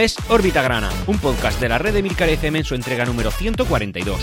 Es 0.00 0.16
Órbita 0.30 0.62
Grana, 0.62 0.88
un 1.08 1.18
podcast 1.18 1.60
de 1.60 1.68
la 1.68 1.76
red 1.76 1.92
de 1.92 2.02
Milcar 2.02 2.30
FM 2.30 2.60
en 2.60 2.64
su 2.64 2.74
entrega 2.74 3.04
número 3.04 3.30
142. 3.30 4.18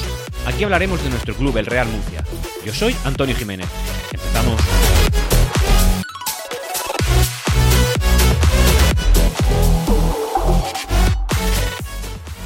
Aquí 0.47 0.63
hablaremos 0.63 1.03
de 1.03 1.11
nuestro 1.11 1.35
club, 1.35 1.55
el 1.55 1.67
Real 1.67 1.87
Murcia. 1.87 2.23
Yo 2.65 2.73
soy 2.73 2.95
Antonio 3.05 3.35
Jiménez. 3.35 3.67
Empezamos. 4.11 4.59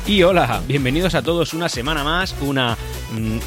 Y 0.05 0.23
hola, 0.23 0.61
bienvenidos 0.67 1.15
a 1.15 1.21
todos 1.21 1.53
una 1.53 1.69
semana 1.69 2.03
más, 2.03 2.35
una 2.41 2.77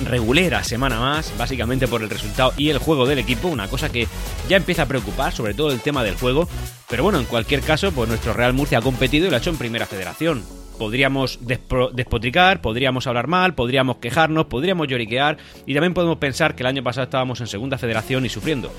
regulera 0.04 0.64
semana 0.64 1.00
más, 1.00 1.32
básicamente 1.38 1.88
por 1.88 2.02
el 2.02 2.10
resultado 2.10 2.52
y 2.56 2.70
el 2.70 2.78
juego 2.78 3.06
del 3.06 3.18
equipo, 3.18 3.48
una 3.48 3.68
cosa 3.68 3.90
que 3.90 4.06
ya 4.48 4.56
empieza 4.56 4.82
a 4.82 4.87
preocupar, 4.87 5.32
sobre 5.32 5.54
todo 5.54 5.70
el 5.70 5.80
tema 5.80 6.04
del 6.04 6.16
juego, 6.16 6.48
pero 6.88 7.02
bueno, 7.02 7.18
en 7.18 7.24
cualquier 7.24 7.60
caso, 7.60 7.92
pues 7.92 8.09
nuestro 8.09 8.32
Real 8.32 8.52
Murcia 8.52 8.78
ha 8.78 8.82
competido 8.82 9.27
y 9.27 9.30
lo 9.30 9.37
ha 9.37 9.38
hecho 9.38 9.50
en 9.50 9.56
primera 9.56 9.87
federación. 9.87 10.45
Podríamos 10.78 11.38
despotricar, 11.40 12.60
podríamos 12.60 13.06
hablar 13.06 13.28
mal, 13.28 13.54
podríamos 13.54 13.98
quejarnos, 13.98 14.46
podríamos 14.46 14.88
lloriquear 14.88 15.38
y 15.66 15.74
también 15.74 15.95
podemos 15.95 16.18
pensar 16.18 16.56
que 16.56 16.65
el 16.65 16.66
año 16.66 16.82
pasado 16.82 17.04
estábamos 17.04 17.40
en 17.40 17.46
segunda 17.46 17.78
federación 17.78 18.26
y 18.26 18.28
sufriendo. 18.28 18.73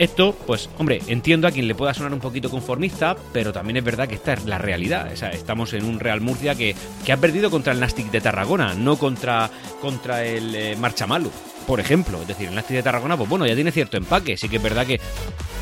Esto, 0.00 0.34
pues, 0.46 0.70
hombre, 0.78 1.02
entiendo 1.08 1.46
a 1.46 1.50
quien 1.50 1.68
le 1.68 1.74
pueda 1.74 1.92
sonar 1.92 2.14
un 2.14 2.20
poquito 2.20 2.48
conformista, 2.48 3.14
pero 3.34 3.52
también 3.52 3.76
es 3.76 3.84
verdad 3.84 4.08
que 4.08 4.14
esta 4.14 4.32
es 4.32 4.46
la 4.46 4.56
realidad. 4.56 5.10
O 5.12 5.16
sea, 5.16 5.28
estamos 5.28 5.74
en 5.74 5.84
un 5.84 6.00
Real 6.00 6.22
Murcia 6.22 6.54
que, 6.54 6.74
que 7.04 7.12
ha 7.12 7.18
perdido 7.18 7.50
contra 7.50 7.74
el 7.74 7.80
Nastic 7.80 8.10
de 8.10 8.22
Tarragona, 8.22 8.72
no 8.72 8.96
contra, 8.96 9.50
contra 9.82 10.24
el 10.24 10.54
eh, 10.54 10.74
Marchamalu 10.76 11.30
por 11.66 11.80
ejemplo. 11.80 12.20
Es 12.22 12.28
decir, 12.28 12.48
el 12.48 12.54
Nastic 12.54 12.76
de 12.76 12.82
Tarragona, 12.82 13.16
pues 13.16 13.28
bueno, 13.28 13.46
ya 13.46 13.54
tiene 13.54 13.72
cierto 13.72 13.96
empaque. 13.96 14.36
Sí 14.36 14.48
que 14.48 14.56
es 14.56 14.62
verdad 14.62 14.86
que, 14.86 15.00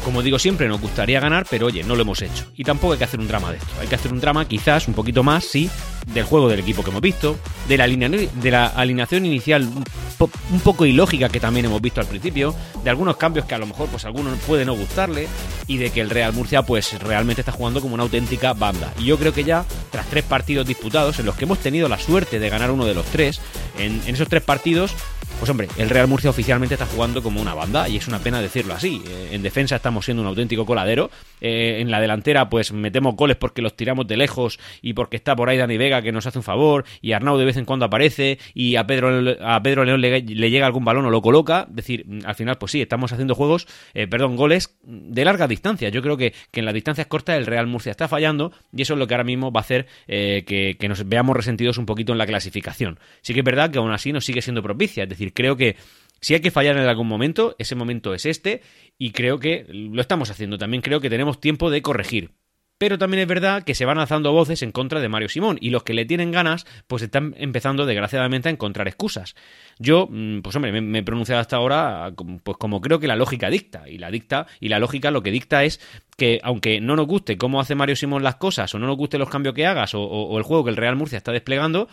como 0.04 0.22
digo 0.22 0.38
siempre, 0.38 0.68
nos 0.68 0.80
gustaría 0.80 1.20
ganar, 1.20 1.46
pero 1.48 1.66
oye, 1.66 1.84
no 1.84 1.96
lo 1.96 2.02
hemos 2.02 2.22
hecho. 2.22 2.46
Y 2.56 2.64
tampoco 2.64 2.92
hay 2.92 2.98
que 2.98 3.04
hacer 3.04 3.20
un 3.20 3.28
drama 3.28 3.50
de 3.50 3.58
esto. 3.58 3.70
Hay 3.80 3.86
que 3.86 3.94
hacer 3.94 4.12
un 4.12 4.20
drama, 4.20 4.46
quizás, 4.46 4.88
un 4.88 4.94
poquito 4.94 5.22
más, 5.22 5.44
sí, 5.44 5.70
del 6.12 6.24
juego 6.24 6.48
del 6.48 6.60
equipo 6.60 6.82
que 6.82 6.90
hemos 6.90 7.02
visto, 7.02 7.36
de 7.68 7.76
la, 7.76 7.86
de 7.86 8.50
la 8.50 8.66
alineación 8.66 9.26
inicial 9.26 9.62
un, 9.62 10.60
poco 10.60 10.86
ilógica 10.86 11.28
que 11.28 11.40
también 11.40 11.66
hemos 11.66 11.80
visto 11.80 12.00
al 12.00 12.06
principio, 12.06 12.54
de 12.82 12.90
algunos 12.90 13.16
cambios 13.16 13.44
que 13.46 13.54
a 13.54 13.58
lo 13.58 13.66
mejor, 13.66 13.88
pues 13.88 14.04
algunos 14.04 14.38
puede 14.40 14.64
no 14.64 14.74
gustarle, 14.74 15.28
y 15.66 15.76
de 15.76 15.90
que 15.90 16.00
el 16.00 16.10
Real 16.10 16.32
Murcia, 16.32 16.62
pues 16.62 16.98
realmente 17.00 17.42
está 17.42 17.52
jugando 17.52 17.80
como 17.80 17.94
una 17.94 18.04
auténtica 18.04 18.54
banda. 18.54 18.92
Y 18.98 19.04
yo 19.04 19.18
creo 19.18 19.32
que 19.32 19.44
ya, 19.44 19.64
tras 19.90 20.06
tres 20.06 20.24
partidos 20.24 20.66
disputados, 20.66 21.18
en 21.18 21.26
los 21.26 21.36
que 21.36 21.44
hemos 21.44 21.58
tenido 21.58 21.88
la 21.88 21.98
suerte 21.98 22.38
de 22.38 22.48
ganar 22.48 22.70
uno 22.70 22.86
de 22.86 22.94
los 22.94 23.06
tres, 23.06 23.40
en, 23.78 24.00
en 24.06 24.14
esos 24.14 24.28
tres 24.28 24.42
partidos, 24.42 24.94
pues 25.38 25.50
hombre, 25.50 25.68
el 25.76 25.88
Real 25.88 26.08
Murcia 26.08 26.30
oficialmente 26.30 26.74
está 26.74 26.86
jugando 26.86 27.22
como 27.22 27.40
una 27.40 27.54
banda 27.54 27.88
y 27.88 27.96
es 27.96 28.08
una 28.08 28.18
pena 28.18 28.42
decirlo 28.42 28.74
así. 28.74 29.02
Eh, 29.08 29.28
en 29.32 29.42
defensa 29.42 29.76
estamos 29.76 30.04
siendo 30.04 30.22
un 30.22 30.28
auténtico 30.28 30.66
coladero. 30.66 31.10
Eh, 31.40 31.78
en 31.80 31.92
la 31.92 32.00
delantera 32.00 32.48
pues 32.48 32.72
metemos 32.72 33.14
goles 33.14 33.36
porque 33.36 33.62
los 33.62 33.76
tiramos 33.76 34.08
de 34.08 34.16
lejos 34.16 34.58
y 34.82 34.94
porque 34.94 35.16
está 35.16 35.36
por 35.36 35.48
ahí 35.48 35.56
Dani 35.56 35.78
Vega 35.78 36.02
que 36.02 36.10
nos 36.10 36.26
hace 36.26 36.38
un 36.38 36.42
favor 36.42 36.84
y 37.00 37.12
Arnau 37.12 37.38
de 37.38 37.44
vez 37.44 37.56
en 37.56 37.64
cuando 37.64 37.84
aparece 37.84 38.40
y 38.52 38.74
a 38.74 38.86
Pedro, 38.86 39.36
a 39.40 39.62
Pedro 39.62 39.84
León 39.84 40.00
le, 40.00 40.22
llega 40.22 40.66
algún 40.66 40.84
balón 40.84 41.06
o 41.06 41.10
lo 41.10 41.22
coloca. 41.22 41.66
Es 41.70 41.76
decir, 41.76 42.04
al 42.24 42.34
final 42.34 42.58
pues 42.58 42.72
sí, 42.72 42.82
estamos 42.82 43.12
haciendo 43.12 43.36
juegos, 43.36 43.68
eh, 43.94 44.08
perdón, 44.08 44.34
goles 44.34 44.76
de 44.82 45.24
larga 45.24 45.46
distancia. 45.46 45.88
Yo 45.88 46.02
creo 46.02 46.16
que, 46.16 46.34
que, 46.50 46.60
en 46.60 46.66
las 46.66 46.74
distancias 46.74 47.06
cortas 47.06 47.36
el 47.36 47.46
Real 47.46 47.68
Murcia 47.68 47.92
está 47.92 48.08
fallando 48.08 48.52
y 48.74 48.82
eso 48.82 48.94
es 48.94 48.98
lo 48.98 49.06
que 49.06 49.14
ahora 49.14 49.24
mismo 49.24 49.52
va 49.52 49.60
a 49.60 49.62
hacer 49.62 49.86
que, 50.06 50.76
que 50.78 50.88
nos 50.88 51.08
veamos 51.08 51.36
resentidos 51.36 51.78
un 51.78 51.86
poquito 51.86 52.10
en 52.10 52.18
la 52.18 52.26
clasificación. 52.26 52.98
Sí 53.22 53.34
que 53.34 53.40
es 53.40 53.44
verdad 53.44 53.70
que 53.70 53.78
aún 53.78 53.92
así 53.92 54.12
nos 54.12 54.24
sigue 54.24 54.42
siendo 54.42 54.62
propicia. 54.62 55.04
Es 55.04 55.08
decir, 55.08 55.27
creo 55.32 55.56
que 55.56 55.76
si 56.20 56.34
hay 56.34 56.40
que 56.40 56.50
fallar 56.50 56.76
en 56.76 56.88
algún 56.88 57.06
momento, 57.06 57.54
ese 57.58 57.74
momento 57.74 58.14
es 58.14 58.26
este 58.26 58.62
y 58.98 59.12
creo 59.12 59.38
que 59.38 59.66
lo 59.68 60.00
estamos 60.00 60.30
haciendo. 60.30 60.58
También 60.58 60.82
creo 60.82 61.00
que 61.00 61.10
tenemos 61.10 61.40
tiempo 61.40 61.70
de 61.70 61.82
corregir. 61.82 62.32
Pero 62.78 62.96
también 62.96 63.22
es 63.22 63.26
verdad 63.26 63.64
que 63.64 63.74
se 63.74 63.84
van 63.84 63.98
alzando 63.98 64.32
voces 64.32 64.62
en 64.62 64.70
contra 64.70 65.00
de 65.00 65.08
Mario 65.08 65.28
Simón 65.28 65.58
y 65.60 65.70
los 65.70 65.82
que 65.82 65.94
le 65.94 66.04
tienen 66.04 66.30
ganas 66.30 66.64
pues 66.86 67.02
están 67.02 67.34
empezando 67.36 67.86
desgraciadamente 67.86 68.48
a 68.48 68.52
encontrar 68.52 68.86
excusas. 68.86 69.34
Yo, 69.80 70.06
mm, 70.08 70.42
pues 70.42 70.54
hombre, 70.54 70.80
me, 70.80 71.00
he 71.00 71.02
pronunciado 71.02 71.40
hasta 71.40 71.56
ahora 71.56 72.12
pues 72.44 72.56
como 72.56 72.80
creo 72.80 73.00
que 73.00 73.08
la 73.08 73.16
lógica 73.16 73.50
dicta 73.50 73.88
y 73.88 73.98
la 73.98 74.12
dicta 74.12 74.46
y 74.60 74.68
la 74.68 74.78
lógica 74.78 75.10
lo 75.10 75.24
que 75.24 75.32
dicta 75.32 75.64
es 75.64 75.80
que 76.16 76.40
aunque 76.44 76.80
no 76.80 76.94
nos 76.94 77.08
guste 77.08 77.36
cómo 77.36 77.60
hace 77.60 77.74
Mario 77.74 77.96
Simón 77.96 78.22
las 78.22 78.36
cosas 78.36 78.72
o 78.72 78.78
no 78.78 78.86
nos 78.86 78.96
guste 78.96 79.18
los 79.18 79.28
cambios 79.28 79.56
que 79.56 79.66
hagas 79.66 79.92
o 79.94 80.38
el 80.38 80.44
juego 80.44 80.62
que 80.62 80.70
el 80.70 80.76
Real 80.76 80.94
Murcia 80.94 81.18
está 81.18 81.32
desplegando, 81.32 81.88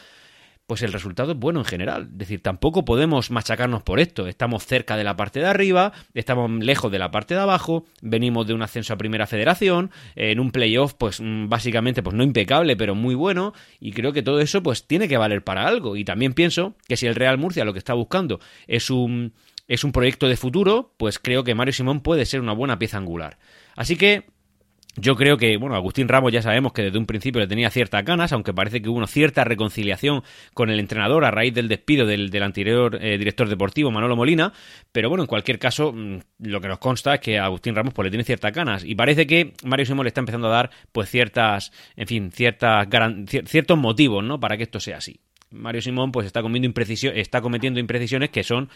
pues 0.68 0.82
el 0.82 0.92
resultado 0.92 1.34
es 1.34 1.38
bueno 1.38 1.60
en 1.60 1.66
general. 1.66 2.10
Es 2.12 2.18
decir, 2.18 2.42
tampoco 2.42 2.86
podemos 2.86 3.30
machacarnos 3.30 3.84
por 3.84 4.00
esto. 4.00 4.28
Estamos 4.28 4.66
cerca 4.66 4.98
de 4.98 5.04
la 5.04 5.16
parte 5.16 5.40
de 5.40 5.46
arriba, 5.46 5.94
estamos 6.14 6.50
lejos 6.52 6.92
de 6.92 7.00
la 7.00 7.12
parte 7.12 7.36
de 7.36 7.42
abajo, 7.42 7.86
venimos 8.02 8.48
de 8.48 8.54
un 8.54 8.62
ascenso 8.62 8.94
a 8.94 8.98
Primera 8.98 9.28
Federación, 9.28 9.92
en 10.16 10.40
un 10.40 10.52
playoff, 10.52 10.94
pues 10.96 11.22
mm, 11.22 11.50
básicamente, 11.50 12.02
pues 12.02 12.16
no 12.16 12.24
impecable, 12.24 12.76
pero 12.76 12.96
muy 12.96 13.16
bueno, 13.16 13.54
y 13.80 13.92
creo 13.92 14.12
que 14.12 14.24
todo 14.24 14.40
eso, 14.40 14.64
pues 14.64 14.88
tiene 14.88 15.08
que 15.08 15.18
valer 15.18 15.44
para 15.44 15.68
algo. 15.68 15.96
Y 15.96 16.04
también 16.04 16.34
pienso 16.34 16.76
que 16.88 16.98
si 16.98 17.06
el 17.06 17.16
Real 17.16 17.38
Murcia 17.38 17.66
lo 17.66 17.74
que 17.74 17.80
está 17.80 17.94
buscando 17.94 18.40
es 18.68 18.90
un, 18.90 19.34
es 19.68 19.84
un 19.84 19.92
proyecto 19.92 20.28
de 20.28 20.38
futuro, 20.38 20.94
pues 20.98 21.20
creo 21.20 21.44
que 21.44 21.56
Mario 21.56 21.74
Simón 21.74 22.02
puede 22.02 22.26
ser 22.26 22.42
una 22.42 22.54
buena 22.54 22.80
pieza 22.80 22.98
angular. 22.98 23.38
Así 23.76 23.98
que 23.98 24.26
yo 24.98 25.16
creo 25.16 25.38
que, 25.38 25.58
bueno, 25.58 25.76
Agustín 25.76 26.08
Ramos 26.08 26.32
ya 26.32 26.42
sabemos 26.42 26.72
que 26.72 26.84
desde 26.84 26.98
un 26.98 27.06
principio 27.06 27.42
le 27.42 27.48
tenía 27.48 27.70
ciertas 27.70 28.04
ganas, 28.06 28.32
aunque 28.32 28.54
parece 28.54 28.82
que 28.82 28.90
hubo 28.90 28.98
una 28.98 29.08
cierta 29.08 29.44
reconciliación 29.44 30.24
con 30.54 30.70
el 30.70 30.80
entrenador 30.80 31.26
a 31.26 31.32
raíz 31.32 31.54
del 31.54 31.68
despido 31.68 32.06
del, 32.06 32.32
anterior 32.42 32.98
eh, 33.02 33.18
director 33.18 33.50
deportivo, 33.50 33.92
Manolo 33.92 34.16
Molina, 34.16 34.54
pero 34.92 35.10
bueno, 35.10 35.24
en 35.24 35.28
cualquier 35.28 35.60
caso, 35.60 35.92
mm, 35.92 36.20
lo 36.40 36.62
que 36.62 36.68
nos 36.68 36.80
consta 36.80 37.16
es 37.16 37.20
que 37.20 37.40
Agustín 37.40 37.76
Ramos 37.76 37.94
pues 37.94 38.06
le 38.06 38.12
tiene 38.12 38.24
ciertas 38.24 38.54
ganas 38.54 38.84
y 38.86 38.96
parece 38.96 39.28
que 39.28 39.54
Mario 39.64 39.86
Simón 39.86 40.06
le 40.06 40.10
está 40.10 40.22
empezando 40.22 40.48
a 40.48 40.52
dar 40.52 40.70
pues 40.92 41.10
ciertas, 41.10 41.72
en 41.96 42.08
fin, 42.08 42.32
ciertas 42.32 42.88
ciertos 43.46 43.78
motivos, 43.78 44.24
¿no? 44.24 44.40
Para 44.40 44.58
que 44.58 44.64
esto 44.64 44.80
sea 44.80 44.98
así. 44.98 45.20
Mario 45.52 45.82
Simón 45.82 46.12
pues 46.12 46.26
está 46.26 46.42
cometiendo, 46.42 46.82
está 47.14 47.42
cometiendo 47.42 47.80
imprecisiones 47.80 48.30
que 48.30 48.44
son 48.44 48.70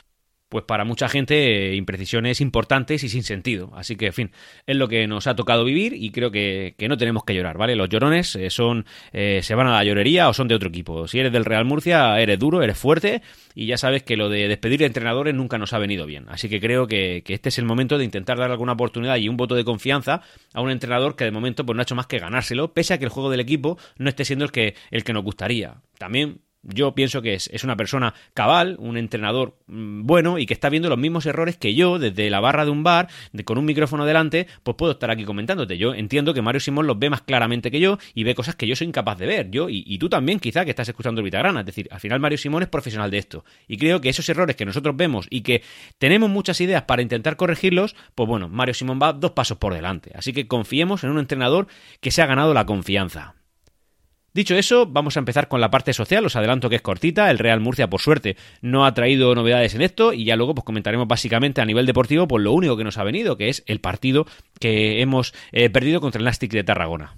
pues 0.50 0.66
para 0.66 0.84
mucha 0.84 1.08
gente 1.08 1.76
imprecisiones 1.76 2.42
importantes 2.42 3.04
y 3.04 3.10
sin 3.10 3.24
sentido. 3.24 3.72
Así 3.76 3.96
que, 3.96 4.08
en 4.08 4.14
fin, 4.14 4.32
es 4.66 4.76
lo 4.76 4.88
que 4.88 5.08
nos 5.08 5.28
ha 5.28 5.36
tocado 5.36 5.64
vivir 5.64 5.94
y 5.94 6.10
creo 6.10 6.32
que, 6.32 6.76
no 6.90 6.98
tenemos 6.98 7.24
que 7.24 7.36
llorar, 7.36 7.58
¿vale? 7.58 7.76
Los 7.76 7.88
llorones 7.88 8.36
eh, 8.36 8.50
son 8.50 8.86
eh, 9.14 9.42
se 9.44 9.54
van 9.54 9.68
a 9.68 9.74
la 9.74 9.84
llorería 9.84 10.28
o 10.28 10.34
son 10.34 10.48
de 10.48 10.56
otro 10.56 10.70
equipo. 10.70 11.08
Si 11.08 11.20
eres 11.20 11.32
del 11.32 11.46
Real 11.46 11.66
Murcia, 11.66 12.20
eres 12.20 12.40
duro, 12.40 12.64
eres 12.64 12.80
fuerte 12.80 13.22
y 13.54 13.68
ya 13.68 13.78
sabes 13.78 14.02
que 14.02 14.18
lo 14.18 14.28
de 14.28 14.48
despedir 14.48 14.82
entrenadores 14.82 15.36
nunca 15.36 15.60
nos 15.60 15.74
ha 15.74 15.78
venido 15.78 16.08
bien. 16.08 16.26
Así 16.30 16.50
que 16.50 16.60
creo 16.60 16.88
que, 16.88 17.24
este 17.28 17.50
es 17.50 17.60
el 17.60 17.66
momento 17.66 18.00
de 18.00 18.06
intentar 18.06 18.40
dar 18.40 18.50
alguna 18.50 18.74
oportunidad 18.74 19.18
y 19.18 19.30
un 19.30 19.38
voto 19.38 19.54
de 19.54 19.64
confianza 19.64 20.22
a 20.54 20.62
un 20.62 20.72
entrenador 20.72 21.16
que 21.16 21.26
de 21.26 21.32
momento 21.32 21.64
pues, 21.64 21.76
no 21.76 21.82
ha 21.82 21.84
hecho 21.84 21.96
más 21.96 22.08
que 22.08 22.18
ganárselo, 22.18 22.74
pese 22.74 22.96
a 22.96 22.98
que 22.98 23.06
el 23.06 23.12
juego 23.12 23.30
del 23.30 23.40
equipo 23.40 23.78
no 23.98 24.10
esté 24.10 24.26
siendo 24.26 24.46
el 24.46 24.52
que, 24.52 24.74
el 24.90 25.04
que 25.04 25.14
nos 25.14 25.24
gustaría. 25.24 25.76
También 26.00 26.42
yo 26.64 26.94
pienso 26.94 27.22
que 27.22 27.34
es, 27.36 27.64
una 27.64 27.78
persona 27.78 28.14
cabal, 28.34 28.76
un 28.80 28.98
entrenador 28.98 29.58
mm, 29.68 30.06
bueno 30.06 30.40
y 30.40 30.46
que 30.46 30.54
está 30.54 30.70
viendo 30.70 30.90
los 30.90 30.98
mismos 30.98 31.26
errores 31.26 31.58
que 31.58 31.74
yo 31.74 32.00
desde 32.00 32.30
la 32.30 32.40
barra 32.40 32.66
de 32.66 32.72
un 32.72 32.84
bar, 32.84 33.08
con 33.46 33.58
un 33.58 33.66
micrófono 33.66 34.06
delante, 34.06 34.48
pues 34.64 34.76
puedo 34.76 34.94
estar 34.94 35.10
aquí 35.12 35.24
comentándote. 35.24 35.78
Yo 35.78 35.94
entiendo 35.94 36.34
que 36.34 36.42
Mario 36.42 36.60
Simón 36.60 36.88
los 36.88 37.00
ve 37.00 37.10
más 37.10 37.22
claramente 37.22 37.72
que 37.72 37.80
yo 37.80 37.98
y 38.14 38.24
ve 38.24 38.36
cosas 38.36 38.56
que 38.56 38.68
yo 38.68 38.76
soy 38.76 38.88
incapaz 38.88 39.18
de 39.18 39.26
ver. 39.26 39.52
Yo 39.52 39.68
y, 39.70 39.98
tú 39.98 40.10
también, 40.10 40.40
quizá, 40.40 40.66
que 40.66 40.72
estás 40.72 40.90
escuchando 40.90 41.22
el 41.22 41.26
Vitagrana. 41.26 41.62
Es 41.62 41.66
decir, 41.66 41.88
al 41.92 42.00
final 42.00 42.20
Mario 42.20 42.38
Simón 42.38 42.64
es 42.64 42.70
profesional 42.70 43.12
de 43.12 43.18
esto. 43.18 43.46
Y 43.68 43.78
creo 43.78 44.02
que 44.02 44.10
esos 44.10 44.28
errores 44.30 44.56
que 44.56 44.66
nosotros 44.66 44.96
vemos 44.96 45.28
y 45.30 45.42
que 45.42 45.64
tenemos 45.98 46.30
muchas 46.30 46.60
ideas 46.62 46.84
para 46.84 47.02
intentar 47.02 47.36
corregirlos, 47.38 47.96
pues 48.16 48.28
bueno, 48.28 48.50
Mario 48.50 48.74
Simón 48.74 49.00
va 49.02 49.14
dos 49.14 49.32
pasos 49.32 49.58
por 49.58 49.74
delante. 49.74 50.12
Así 50.16 50.34
que 50.34 50.48
confiemos 50.48 51.04
en 51.04 51.12
un 51.12 51.20
entrenador 51.20 51.68
que 52.02 52.12
se 52.12 52.22
ha 52.22 52.26
ganado 52.26 52.54
la 52.54 52.66
confianza. 52.66 53.39
Dicho 54.34 54.56
eso, 54.56 54.86
vamos 54.86 55.18
a 55.18 55.20
empezar 55.20 55.48
con 55.48 55.62
la 55.62 55.72
parte 55.72 55.94
social. 55.94 56.26
Os 56.26 56.36
adelanto 56.36 56.70
que 56.70 56.76
es 56.76 56.82
cortita. 56.82 57.32
El 57.32 57.40
Real 57.40 57.60
Murcia, 57.60 57.90
por 57.90 58.02
suerte, 58.02 58.38
no 58.62 58.86
ha 58.86 58.94
traído 58.94 59.34
novedades 59.34 59.76
en 59.76 59.82
esto. 59.82 60.14
Y 60.14 60.26
ya 60.26 60.36
luego 60.36 60.56
pues 60.56 60.66
comentaremos 60.66 61.08
básicamente 61.08 61.62
a 61.62 61.66
nivel 61.66 61.86
deportivo 61.86 62.28
por 62.28 62.42
lo 62.42 62.54
único 62.54 62.78
que 62.78 62.84
nos 62.84 62.98
ha 62.98 63.04
venido, 63.04 63.38
que 63.38 63.50
es 63.50 63.64
el 63.66 63.80
partido 63.80 64.26
que 64.60 65.02
hemos 65.02 65.34
eh, 65.52 65.70
perdido 65.70 66.02
contra 66.02 66.20
el 66.20 66.26
Nastic 66.26 66.52
de 66.52 66.64
Tarragona. 66.64 67.16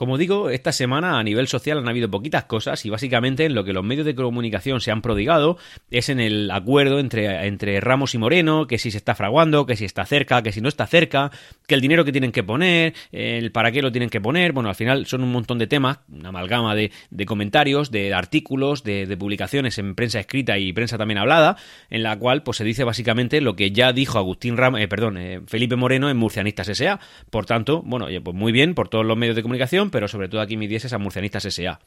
Como 0.00 0.16
digo, 0.16 0.48
esta 0.48 0.72
semana 0.72 1.18
a 1.18 1.22
nivel 1.22 1.46
social 1.46 1.76
han 1.76 1.86
habido 1.86 2.10
poquitas 2.10 2.44
cosas 2.44 2.86
y 2.86 2.88
básicamente 2.88 3.44
en 3.44 3.54
lo 3.54 3.64
que 3.64 3.74
los 3.74 3.84
medios 3.84 4.06
de 4.06 4.14
comunicación 4.14 4.80
se 4.80 4.90
han 4.90 5.02
prodigado 5.02 5.58
es 5.90 6.08
en 6.08 6.20
el 6.20 6.50
acuerdo 6.50 7.00
entre, 7.00 7.46
entre 7.46 7.78
Ramos 7.80 8.14
y 8.14 8.18
Moreno, 8.18 8.66
que 8.66 8.78
si 8.78 8.90
se 8.90 8.96
está 8.96 9.14
fraguando, 9.14 9.66
que 9.66 9.76
si 9.76 9.84
está 9.84 10.06
cerca, 10.06 10.42
que 10.42 10.52
si 10.52 10.62
no 10.62 10.70
está 10.70 10.86
cerca, 10.86 11.30
que 11.66 11.74
el 11.74 11.82
dinero 11.82 12.06
que 12.06 12.12
tienen 12.12 12.32
que 12.32 12.42
poner, 12.42 12.94
el 13.12 13.52
para 13.52 13.72
qué 13.72 13.82
lo 13.82 13.92
tienen 13.92 14.08
que 14.08 14.22
poner. 14.22 14.54
Bueno, 14.54 14.70
al 14.70 14.74
final 14.74 15.04
son 15.04 15.22
un 15.22 15.32
montón 15.32 15.58
de 15.58 15.66
temas, 15.66 15.98
una 16.10 16.30
amalgama 16.30 16.74
de, 16.74 16.90
comentarios, 17.26 17.90
de 17.90 18.14
artículos, 18.14 18.82
de, 18.82 19.14
publicaciones 19.18 19.76
en 19.76 19.94
prensa 19.94 20.18
escrita 20.18 20.56
y 20.56 20.72
prensa 20.72 20.96
también 20.96 21.18
hablada, 21.18 21.58
en 21.90 22.04
la 22.04 22.18
cual 22.18 22.42
pues 22.42 22.56
se 22.56 22.64
dice 22.64 22.84
básicamente 22.84 23.42
lo 23.42 23.54
que 23.54 23.70
ya 23.70 23.92
dijo 23.92 24.16
Agustín 24.16 24.56
Ramos, 24.56 24.80
eh, 24.80 24.88
perdón, 24.88 25.18
eh, 25.18 25.42
Felipe 25.46 25.76
Moreno 25.76 26.08
en 26.08 26.16
Murcianistas 26.16 26.70
S.A. 26.70 27.00
Por 27.28 27.44
tanto, 27.44 27.82
bueno, 27.82 28.06
pues 28.24 28.34
muy 28.34 28.50
bien 28.50 28.74
por 28.74 28.88
todos 28.88 29.04
los 29.04 29.18
medios 29.18 29.36
de 29.36 29.42
comunicación 29.42 29.89
pero 29.90 30.08
sobre 30.08 30.28
todo 30.28 30.40
aquí 30.40 30.56
mi 30.56 30.66
10 30.66 30.86
es 30.86 30.92
a 30.92 30.98
Murcianistas 30.98 31.44
S.A. 31.44 31.80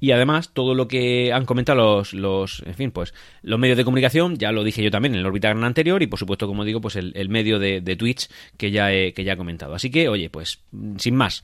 Y 0.00 0.12
además, 0.12 0.52
todo 0.52 0.74
lo 0.74 0.86
que 0.86 1.32
han 1.32 1.44
comentado 1.44 1.76
los, 1.78 2.12
los, 2.14 2.62
en 2.66 2.74
fin, 2.74 2.90
pues, 2.92 3.12
los 3.42 3.58
medios 3.58 3.76
de 3.76 3.84
comunicación, 3.84 4.36
ya 4.36 4.52
lo 4.52 4.62
dije 4.62 4.82
yo 4.82 4.90
también 4.92 5.14
en 5.14 5.20
el 5.20 5.26
órbita 5.26 5.50
anterior, 5.50 6.02
y 6.02 6.06
por 6.06 6.20
supuesto, 6.20 6.46
como 6.46 6.64
digo, 6.64 6.80
pues 6.80 6.94
el, 6.94 7.28
medio 7.28 7.58
de, 7.58 7.96
Twitch 7.96 8.28
que 8.56 8.70
ya, 8.70 8.92
he, 8.92 9.12
que 9.12 9.24
ya 9.24 9.32
he 9.32 9.36
comentado. 9.36 9.74
Así 9.74 9.90
que, 9.90 10.08
oye, 10.08 10.30
pues, 10.30 10.60
sin 10.98 11.16
más. 11.16 11.42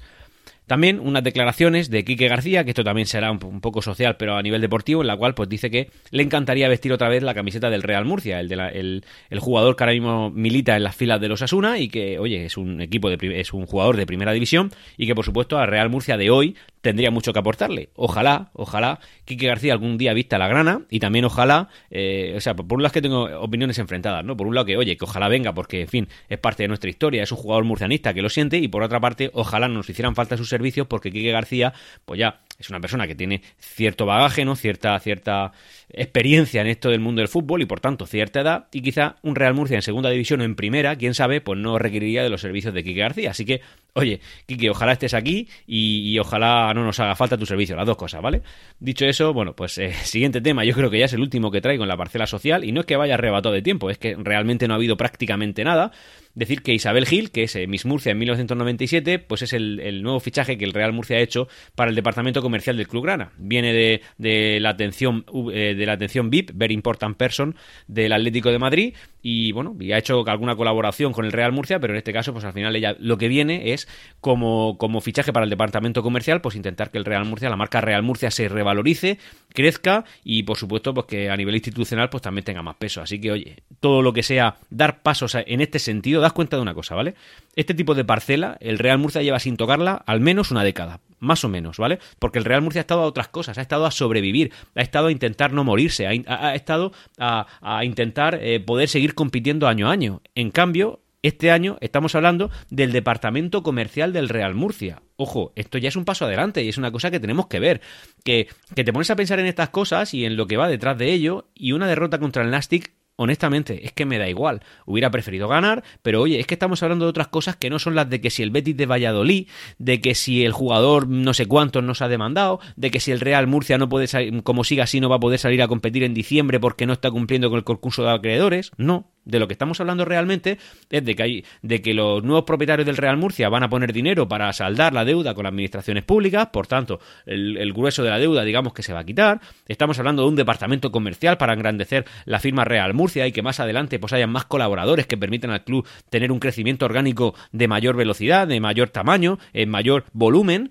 También 0.67 0.99
unas 0.99 1.23
declaraciones 1.23 1.91
de 1.91 2.05
Quique 2.05 2.29
García, 2.29 2.65
que 2.65 2.71
esto 2.71 2.85
también 2.85 3.07
será 3.07 3.31
un, 3.31 3.39
poco 3.61 3.83
social, 3.83 4.17
pero 4.17 4.37
a 4.37 4.43
nivel 4.43 4.63
deportivo, 4.63 5.03
en 5.03 5.09
la 5.09 5.17
cual 5.17 5.35
pues 5.35 5.49
dice 5.49 5.71
que 5.71 5.91
le 6.11 6.23
encantaría 6.23 6.69
vestir 6.69 6.93
otra 6.93 7.09
vez 7.09 7.23
la 7.23 7.35
camiseta 7.35 7.69
del 7.69 7.83
Real 7.83 8.05
Murcia, 8.07 8.41
el, 8.41 8.49
de 8.49 9.03
el, 9.31 9.41
jugador 9.41 9.77
que 9.77 9.85
ahora 9.85 9.93
mismo 9.93 10.31
milita 10.31 10.77
en 10.77 10.85
las 10.85 10.97
filas 10.97 11.21
de 11.21 11.29
los 11.29 11.43
Asuna 11.43 11.79
y 11.79 11.89
que, 11.89 12.19
oye, 12.19 12.47
es 12.47 12.57
un 12.57 12.81
equipo 12.81 13.11
de, 13.11 13.41
es 13.41 13.53
un 13.53 13.67
jugador 13.67 13.97
de 13.97 14.07
primera 14.07 14.33
división 14.33 14.71
y 14.97 15.07
que 15.07 15.15
por 15.15 15.25
supuesto 15.25 15.59
al 15.59 15.69
Real 15.69 15.91
Murcia 15.91 16.17
de 16.17 16.31
hoy 16.31 16.57
tendría 16.85 17.11
mucho 17.11 17.33
que 17.33 17.39
aportarle. 17.39 17.89
Ojalá, 17.97 18.51
ojalá 18.53 19.01
Quique 19.25 19.47
García 19.47 19.73
algún 19.73 19.97
día 19.97 20.13
vista 20.13 20.37
la 20.37 20.49
grana 20.49 20.83
y 20.91 21.01
también 21.01 21.25
ojalá, 21.25 21.71
eh, 21.91 22.35
o 22.37 22.41
sea, 22.41 22.55
por 22.55 22.71
un 22.75 22.83
lado 22.83 22.89
es 22.89 22.93
que 22.93 23.01
tengo 23.01 23.23
opiniones 23.41 23.79
enfrentadas, 23.79 24.23
¿no? 24.23 24.37
Por 24.37 24.47
un 24.47 24.55
lado 24.55 24.67
que, 24.67 24.77
oye, 24.77 24.99
que 24.99 25.05
ojalá 25.05 25.29
venga 25.29 25.55
porque, 25.55 25.81
en 25.81 25.89
fin, 25.89 26.09
es 26.29 26.39
parte 26.39 26.63
de 26.63 26.69
nuestra 26.69 26.91
historia, 26.91 27.23
es 27.23 27.33
un 27.33 27.39
jugador 27.39 27.65
murcianista 27.65 28.13
que 28.13 28.21
lo 28.21 28.29
siente 28.29 28.59
y 28.59 28.69
por 28.69 28.83
otra 28.83 29.01
parte, 29.01 29.31
ojalá 29.33 29.67
nos 29.67 29.89
hicieran 29.89 30.15
falta 30.15 30.37
sus 30.37 30.51
servicios 30.51 30.87
porque 30.87 31.11
Quique 31.11 31.33
García, 31.33 31.73
pues 32.05 32.21
ya 32.21 32.43
es 32.59 32.71
una 32.71 32.81
persona 32.81 33.07
que 33.07 33.15
tiene 33.15 33.43
cierto 33.59 34.07
bagaje, 34.07 34.45
¿no? 34.45 34.55
Cierta, 34.57 34.99
cierta 35.01 35.53
experiencia 35.89 36.61
en 36.61 36.69
esto 36.69 36.91
del 36.91 37.01
mundo 37.01 37.21
del 37.21 37.29
fútbol 37.29 37.63
y 37.63 37.67
por 37.67 37.81
tanto 37.81 38.07
cierta 38.07 38.41
edad 38.41 38.67
y 38.73 38.83
quizá 38.83 39.17
un 39.23 39.35
Real 39.35 39.55
Murcia 39.55 39.77
en 39.77 39.83
segunda 39.83 40.11
división 40.11 40.41
o 40.41 40.45
en 40.45 40.55
primera, 40.55 40.97
quién 40.97 41.15
sabe, 41.15 41.41
pues 41.41 41.59
no 41.59 41.79
requeriría 41.79 42.23
de 42.23 42.31
los 42.31 42.41
servicios 42.41 42.73
de 42.73 42.85
Quique 42.85 43.01
García. 43.01 43.31
Así 43.31 43.45
que, 43.45 43.61
oye, 43.95 44.21
Quique, 44.47 44.71
ojalá 44.71 44.93
estés 44.93 45.15
aquí 45.15 45.49
y, 45.67 46.19
ojalá 46.19 46.73
no 46.75 46.85
nos 46.85 47.01
haga 47.01 47.17
falta 47.17 47.37
tu 47.37 47.47
servicio, 47.47 47.77
las 47.77 47.87
dos 47.87 47.97
cosas, 47.97 48.23
¿vale? 48.23 48.43
Dicho 48.79 49.05
eso, 49.05 49.33
bueno, 49.33 49.55
pues 49.55 49.77
eh, 49.79 49.93
siguiente 50.05 50.41
tema, 50.41 50.65
yo 50.65 50.75
creo 50.75 50.91
que 50.91 50.99
ya 50.99 51.07
es 51.07 51.13
el 51.13 51.21
último 51.21 51.51
que 51.51 51.61
traigo 51.61 51.83
en 51.83 51.89
la 51.89 51.97
parcela 51.97 52.27
social 52.27 52.65
y 52.65 52.73
no 52.73 52.81
es 52.81 52.87
que 52.87 52.97
vaya 52.97 53.15
arrebatado 53.15 53.55
de 53.55 53.63
tiempo, 53.63 53.91
es 53.91 53.99
que 53.99 54.17
realmente 54.17 54.69
no 54.69 54.75
ha 54.75 54.77
habido 54.77 54.97
prácticamente 54.97 55.65
nada. 55.65 55.91
Decir 56.35 56.63
que 56.63 56.75
Isabel 56.75 57.07
Gil, 57.07 57.31
que 57.31 57.45
es 57.45 57.55
eh, 57.57 57.67
Miss 57.67 57.85
Murcia 57.85 58.13
en 58.13 58.19
1997, 58.19 59.19
pues 59.21 59.43
es 59.43 59.53
el, 59.53 60.03
nuevo 60.03 60.21
fichaje 60.21 60.59
que 60.59 60.65
el 60.65 60.73
Real 60.73 60.93
Murcia 60.93 61.17
ha 61.17 61.21
hecho 61.21 61.49
para 61.75 61.91
el 61.91 61.97
departamento 61.97 62.43
comercial 62.43 62.77
del 62.77 62.89
Club 62.89 63.05
Grana. 63.05 63.33
Viene 63.39 64.01
de, 64.19 64.61
la 64.61 64.71
atención 64.71 65.25
eh, 65.53 65.75
de 65.77 65.87
la 65.87 65.93
atención 65.93 66.31
VIP, 66.31 66.51
Very 66.55 66.75
Important 66.75 67.17
Person, 67.17 67.55
del 67.87 68.13
Atlético 68.13 68.51
de 68.51 68.59
Madrid 68.59 68.95
y 69.27 69.53
bueno, 69.53 69.75
y 69.81 69.93
ha 69.93 69.99
hecho 69.99 70.23
alguna 70.29 70.55
colaboración 70.55 71.15
con 71.15 71.25
el 71.25 71.33
Real 71.33 71.51
Murcia, 71.51 71.81
pero 71.81 71.95
en 71.95 71.97
este 71.97 72.13
caso, 72.13 72.35
pues 72.35 72.45
al 72.45 72.53
final 72.53 72.77
ella 72.77 72.95
lo 72.99 73.17
que 73.17 73.29
viene 73.29 73.73
es 73.73 73.89
como, 74.21 74.77
como 74.77 75.01
fichaje 75.01 75.33
para 75.33 75.45
el 75.45 75.51
departamento 75.51 76.03
comercial, 76.03 76.43
pues 76.43 76.57
intentar 76.57 76.91
que 76.91 76.99
el 76.99 77.07
Real 77.07 77.25
Murcia, 77.25 77.49
la 77.49 77.57
marca 77.57 77.81
Real 77.81 78.03
Murcia 78.03 78.31
se 78.31 78.51
revalorice, 78.51 79.19
crezca 79.55 80.05
y 80.25 80.43
por 80.43 80.59
supuesto, 80.59 80.93
pues 80.93 81.07
que 81.07 81.31
a 81.31 81.37
nivel 81.39 81.55
institucional, 81.55 82.11
pues 82.11 82.23
también 82.23 82.45
tenga 82.45 82.63
más 82.63 82.77
peso. 82.77 83.01
Así 83.01 83.19
que, 83.19 83.33
oye, 83.33 83.63
todo 83.81 84.03
lo 84.03 84.13
que 84.13 84.23
sea 84.23 84.57
dar 84.69 85.01
pasos 85.01 85.35
en 85.35 85.63
este 85.63 85.79
sentido, 85.79 86.21
das 86.21 86.35
cuenta 86.35 86.57
de 86.57 86.63
una 86.63 86.75
cosa, 86.75 86.95
¿vale? 86.95 87.15
Este 87.57 87.73
tipo 87.73 87.95
de 87.95 88.05
parcela, 88.05 88.59
el 88.61 88.79
Real 88.79 88.99
Murcia 88.99 89.23
lleva 89.23 89.39
sin 89.39 89.57
tocarla 89.57 90.03
al 90.05 90.21
menos 90.21 90.51
una 90.51 90.65
década, 90.65 91.01
más 91.25 91.45
o 91.45 91.49
menos, 91.49 91.79
¿vale? 91.79 91.99
Porque 92.19 92.39
el 92.39 92.45
Real 92.45 92.63
Murcia 92.63 92.81
ha 92.81 92.83
estado 92.83 93.03
a 93.03 93.07
otras 93.07 93.29
cosas, 93.29 93.59
ha 93.59 93.63
estado 93.63 93.87
a 93.87 93.91
sobrevivir, 93.91 94.53
ha 94.75 94.83
estado 94.83 95.09
a 95.09 95.13
intentar 95.13 95.53
no 95.53 95.65
morirse, 95.65 96.07
ha, 96.07 96.55
estado 96.55 96.93
a, 97.19 97.85
intentar 97.85 98.39
eh, 98.41 98.61
poder 98.61 98.89
seguir 98.89 99.15
compitiendo 99.15 99.67
año 99.67 99.89
a 99.89 99.93
año. 99.93 100.23
En 100.35 100.51
cambio, 100.51 101.01
este 101.23 101.51
año 101.51 101.79
estamos 101.81 102.15
hablando 102.15 102.51
del 102.69 102.93
departamento 102.93 103.63
comercial 103.63 104.13
del 104.13 104.29
Real 104.29 104.55
Murcia. 104.55 105.03
Ojo, 105.17 105.53
esto 105.57 105.79
ya 105.79 105.89
es 105.89 105.97
un 105.97 106.05
paso 106.05 106.27
adelante 106.27 106.63
y 106.63 106.69
es 106.69 106.77
una 106.77 106.93
cosa 106.93 107.11
que 107.11 107.19
tenemos 107.19 107.47
que 107.47 107.61
ver. 107.61 107.81
Que, 108.25 108.49
que 108.75 108.85
te 108.85 108.93
pones 108.93 109.11
a 109.11 109.17
pensar 109.17 109.41
en 109.41 109.47
estas 109.47 109.71
cosas 109.71 110.13
y 110.13 110.27
en 110.27 110.37
lo 110.37 110.47
que 110.47 110.59
va 110.59 110.69
detrás 110.69 110.99
de 110.99 111.13
ello 111.13 111.49
y 111.55 111.73
una 111.73 111.89
derrota 111.89 112.19
contra 112.19 112.43
el 112.43 112.51
Nastic 112.51 112.93
honestamente, 113.17 113.85
es 113.87 113.93
que 113.93 114.07
me 114.07 114.19
da 114.19 114.29
igual. 114.29 114.61
Hubiera 114.87 115.11
preferido 115.11 115.49
ganar, 115.49 115.85
pero 116.03 116.21
oye, 116.23 116.41
es 116.41 116.47
que 116.47 116.55
estamos 116.55 116.83
hablando 116.83 117.05
de 117.05 117.11
otras 117.11 117.29
cosas 117.29 117.57
que 117.57 117.71
no 117.71 117.79
son 117.79 117.95
las 117.95 118.11
de 118.11 118.21
que 118.21 118.31
si 118.31 118.43
el 118.43 118.51
Betis 118.51 118.77
de 118.77 118.87
Valladolid, 118.87 119.49
de 119.79 120.01
que 120.01 120.15
si 120.15 120.45
el 120.45 120.53
jugador 120.53 121.09
no 121.09 121.35
sé 121.35 121.47
cuántos 121.47 121.83
nos 121.83 122.03
ha 122.03 122.09
demandado, 122.09 122.61
de 122.77 122.91
que 122.91 123.01
si 123.01 123.13
el 123.13 123.21
Real 123.21 123.47
Murcia 123.47 123.79
no 123.79 123.89
puede 123.89 124.07
salir, 124.07 124.43
como 124.43 124.65
siga 124.65 124.85
así, 124.85 125.01
no 125.01 125.09
va 125.09 125.17
a 125.17 125.21
poder 125.21 125.39
salir 125.39 125.63
a 125.63 125.69
competir 125.69 126.03
en 126.03 126.15
diciembre 126.15 126.61
porque 126.61 126.87
no 126.87 126.93
está 126.93 127.11
cumpliendo 127.11 127.51
con 127.51 127.59
el 127.59 127.65
concurso 127.65 128.03
de 128.03 128.11
acreedores. 128.11 128.73
No, 128.77 129.14
de 129.25 129.39
lo 129.39 129.47
que 129.47 129.55
estamos 129.55 129.81
hablando 129.81 130.05
realmente 130.05 130.59
es 130.91 131.05
de 131.05 131.15
que, 131.15 131.23
hay, 131.23 131.45
de 131.63 131.81
que 131.83 131.95
los 131.95 132.23
nuevos 132.23 132.45
propietarios 132.45 132.87
del 132.87 132.97
Real 132.97 133.17
Murcia 133.17 133.49
van 133.49 133.63
a 133.63 133.69
poner 133.69 133.93
dinero 133.93 134.29
para 134.29 134.53
saldar 134.53 134.93
la 134.93 135.05
deuda 135.05 135.35
con 135.35 135.45
las 135.45 135.51
administraciones 135.51 136.05
públicas, 136.05 136.49
por 136.53 136.67
tanto, 136.67 137.01
el, 137.27 137.73
grueso 137.73 138.03
de 138.03 138.11
la 138.11 138.19
deuda, 138.19 138.45
digamos 138.45 138.73
que 138.73 138.83
se 138.83 138.93
va 138.93 139.01
a 139.01 139.05
quitar. 139.05 139.41
Estamos 139.67 139.99
hablando 139.99 140.23
de 140.23 140.29
un 140.29 140.37
departamento 140.37 140.93
comercial 140.93 141.37
para 141.39 141.55
engrandecer 141.55 142.05
la 142.25 142.39
firma 142.39 142.65
Real 142.65 142.95
Murcia 142.95 143.27
y 143.27 143.33
que 143.33 143.43
más 143.43 143.61
adelante 143.61 143.99
pues 143.99 144.13
hayan 144.13 144.31
más 144.31 144.45
colaboradores 144.45 145.07
que 145.07 145.17
permitan 145.17 145.51
al 145.51 145.65
club 145.65 145.87
tener 146.11 146.31
un 146.31 146.39
crecimiento 146.39 146.85
orgánico 146.85 147.35
de 147.53 147.69
mayor 147.69 147.97
velocidad, 147.97 148.47
de 148.47 148.61
mayor 148.61 148.91
tamaño, 148.91 149.39
en 149.53 149.71
mayor 149.71 150.05
volumen. 150.13 150.71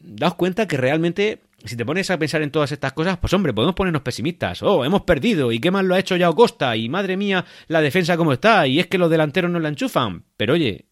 Daos 0.00 0.34
cuenta 0.34 0.66
que 0.66 0.76
realmente 0.76 1.40
si 1.64 1.76
te 1.76 1.84
pones 1.84 2.10
a 2.10 2.18
pensar 2.18 2.42
en 2.42 2.50
todas 2.50 2.72
estas 2.72 2.92
cosas, 2.92 3.18
pues 3.18 3.32
hombre, 3.32 3.52
podemos 3.52 3.74
ponernos 3.74 4.02
pesimistas. 4.02 4.62
Oh, 4.62 4.84
hemos 4.84 5.02
perdido, 5.02 5.52
y 5.52 5.60
qué 5.60 5.70
mal 5.70 5.86
lo 5.86 5.94
ha 5.94 5.98
hecho 5.98 6.16
Yao 6.16 6.34
Costa, 6.34 6.76
y 6.76 6.88
madre 6.88 7.16
mía, 7.16 7.44
la 7.68 7.80
defensa 7.80 8.16
cómo 8.16 8.32
está, 8.32 8.66
y 8.66 8.80
es 8.80 8.86
que 8.86 8.98
los 8.98 9.10
delanteros 9.10 9.50
no 9.50 9.58
la 9.58 9.68
enchufan. 9.68 10.24
Pero 10.36 10.54
oye, 10.54 10.86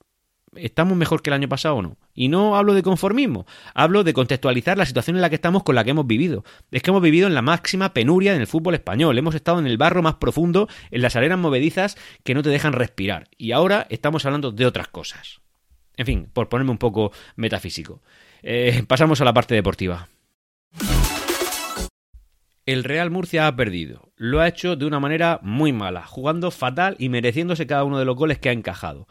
¿estamos 0.54 0.96
mejor 0.96 1.22
que 1.22 1.30
el 1.30 1.34
año 1.34 1.48
pasado 1.48 1.76
o 1.76 1.82
no? 1.82 1.96
Y 2.14 2.28
no 2.28 2.56
hablo 2.56 2.74
de 2.74 2.82
conformismo, 2.82 3.46
hablo 3.74 4.04
de 4.04 4.12
contextualizar 4.12 4.76
la 4.76 4.86
situación 4.86 5.16
en 5.16 5.22
la 5.22 5.28
que 5.28 5.36
estamos 5.36 5.62
con 5.62 5.74
la 5.74 5.84
que 5.84 5.90
hemos 5.90 6.06
vivido. 6.06 6.44
Es 6.70 6.82
que 6.82 6.90
hemos 6.90 7.02
vivido 7.02 7.26
en 7.26 7.34
la 7.34 7.42
máxima 7.42 7.92
penuria 7.94 8.34
en 8.34 8.40
el 8.40 8.46
fútbol 8.46 8.74
español, 8.74 9.16
hemos 9.18 9.34
estado 9.34 9.58
en 9.58 9.66
el 9.66 9.78
barro 9.78 10.02
más 10.02 10.16
profundo, 10.16 10.68
en 10.90 11.02
las 11.02 11.16
arenas 11.16 11.38
movedizas 11.38 11.96
que 12.24 12.34
no 12.34 12.42
te 12.42 12.50
dejan 12.50 12.72
respirar. 12.72 13.28
Y 13.36 13.52
ahora 13.52 13.86
estamos 13.90 14.24
hablando 14.26 14.52
de 14.52 14.66
otras 14.66 14.88
cosas. 14.88 15.40
En 15.96 16.06
fin, 16.06 16.30
por 16.32 16.48
ponerme 16.48 16.72
un 16.72 16.78
poco 16.78 17.12
metafísico. 17.36 18.02
Eh, 18.42 18.84
pasamos 18.86 19.20
a 19.20 19.24
la 19.24 19.34
parte 19.34 19.54
deportiva. 19.54 20.08
El 22.66 22.84
Real 22.84 23.10
Murcia 23.10 23.46
ha 23.46 23.56
perdido. 23.56 24.12
Lo 24.16 24.40
ha 24.40 24.48
hecho 24.48 24.76
de 24.76 24.86
una 24.86 25.00
manera 25.00 25.40
muy 25.42 25.72
mala, 25.72 26.06
jugando 26.06 26.50
fatal 26.50 26.96
y 26.98 27.08
mereciéndose 27.08 27.66
cada 27.66 27.84
uno 27.84 27.98
de 27.98 28.04
los 28.04 28.16
goles 28.16 28.38
que 28.38 28.48
ha 28.48 28.52
encajado. 28.52 29.06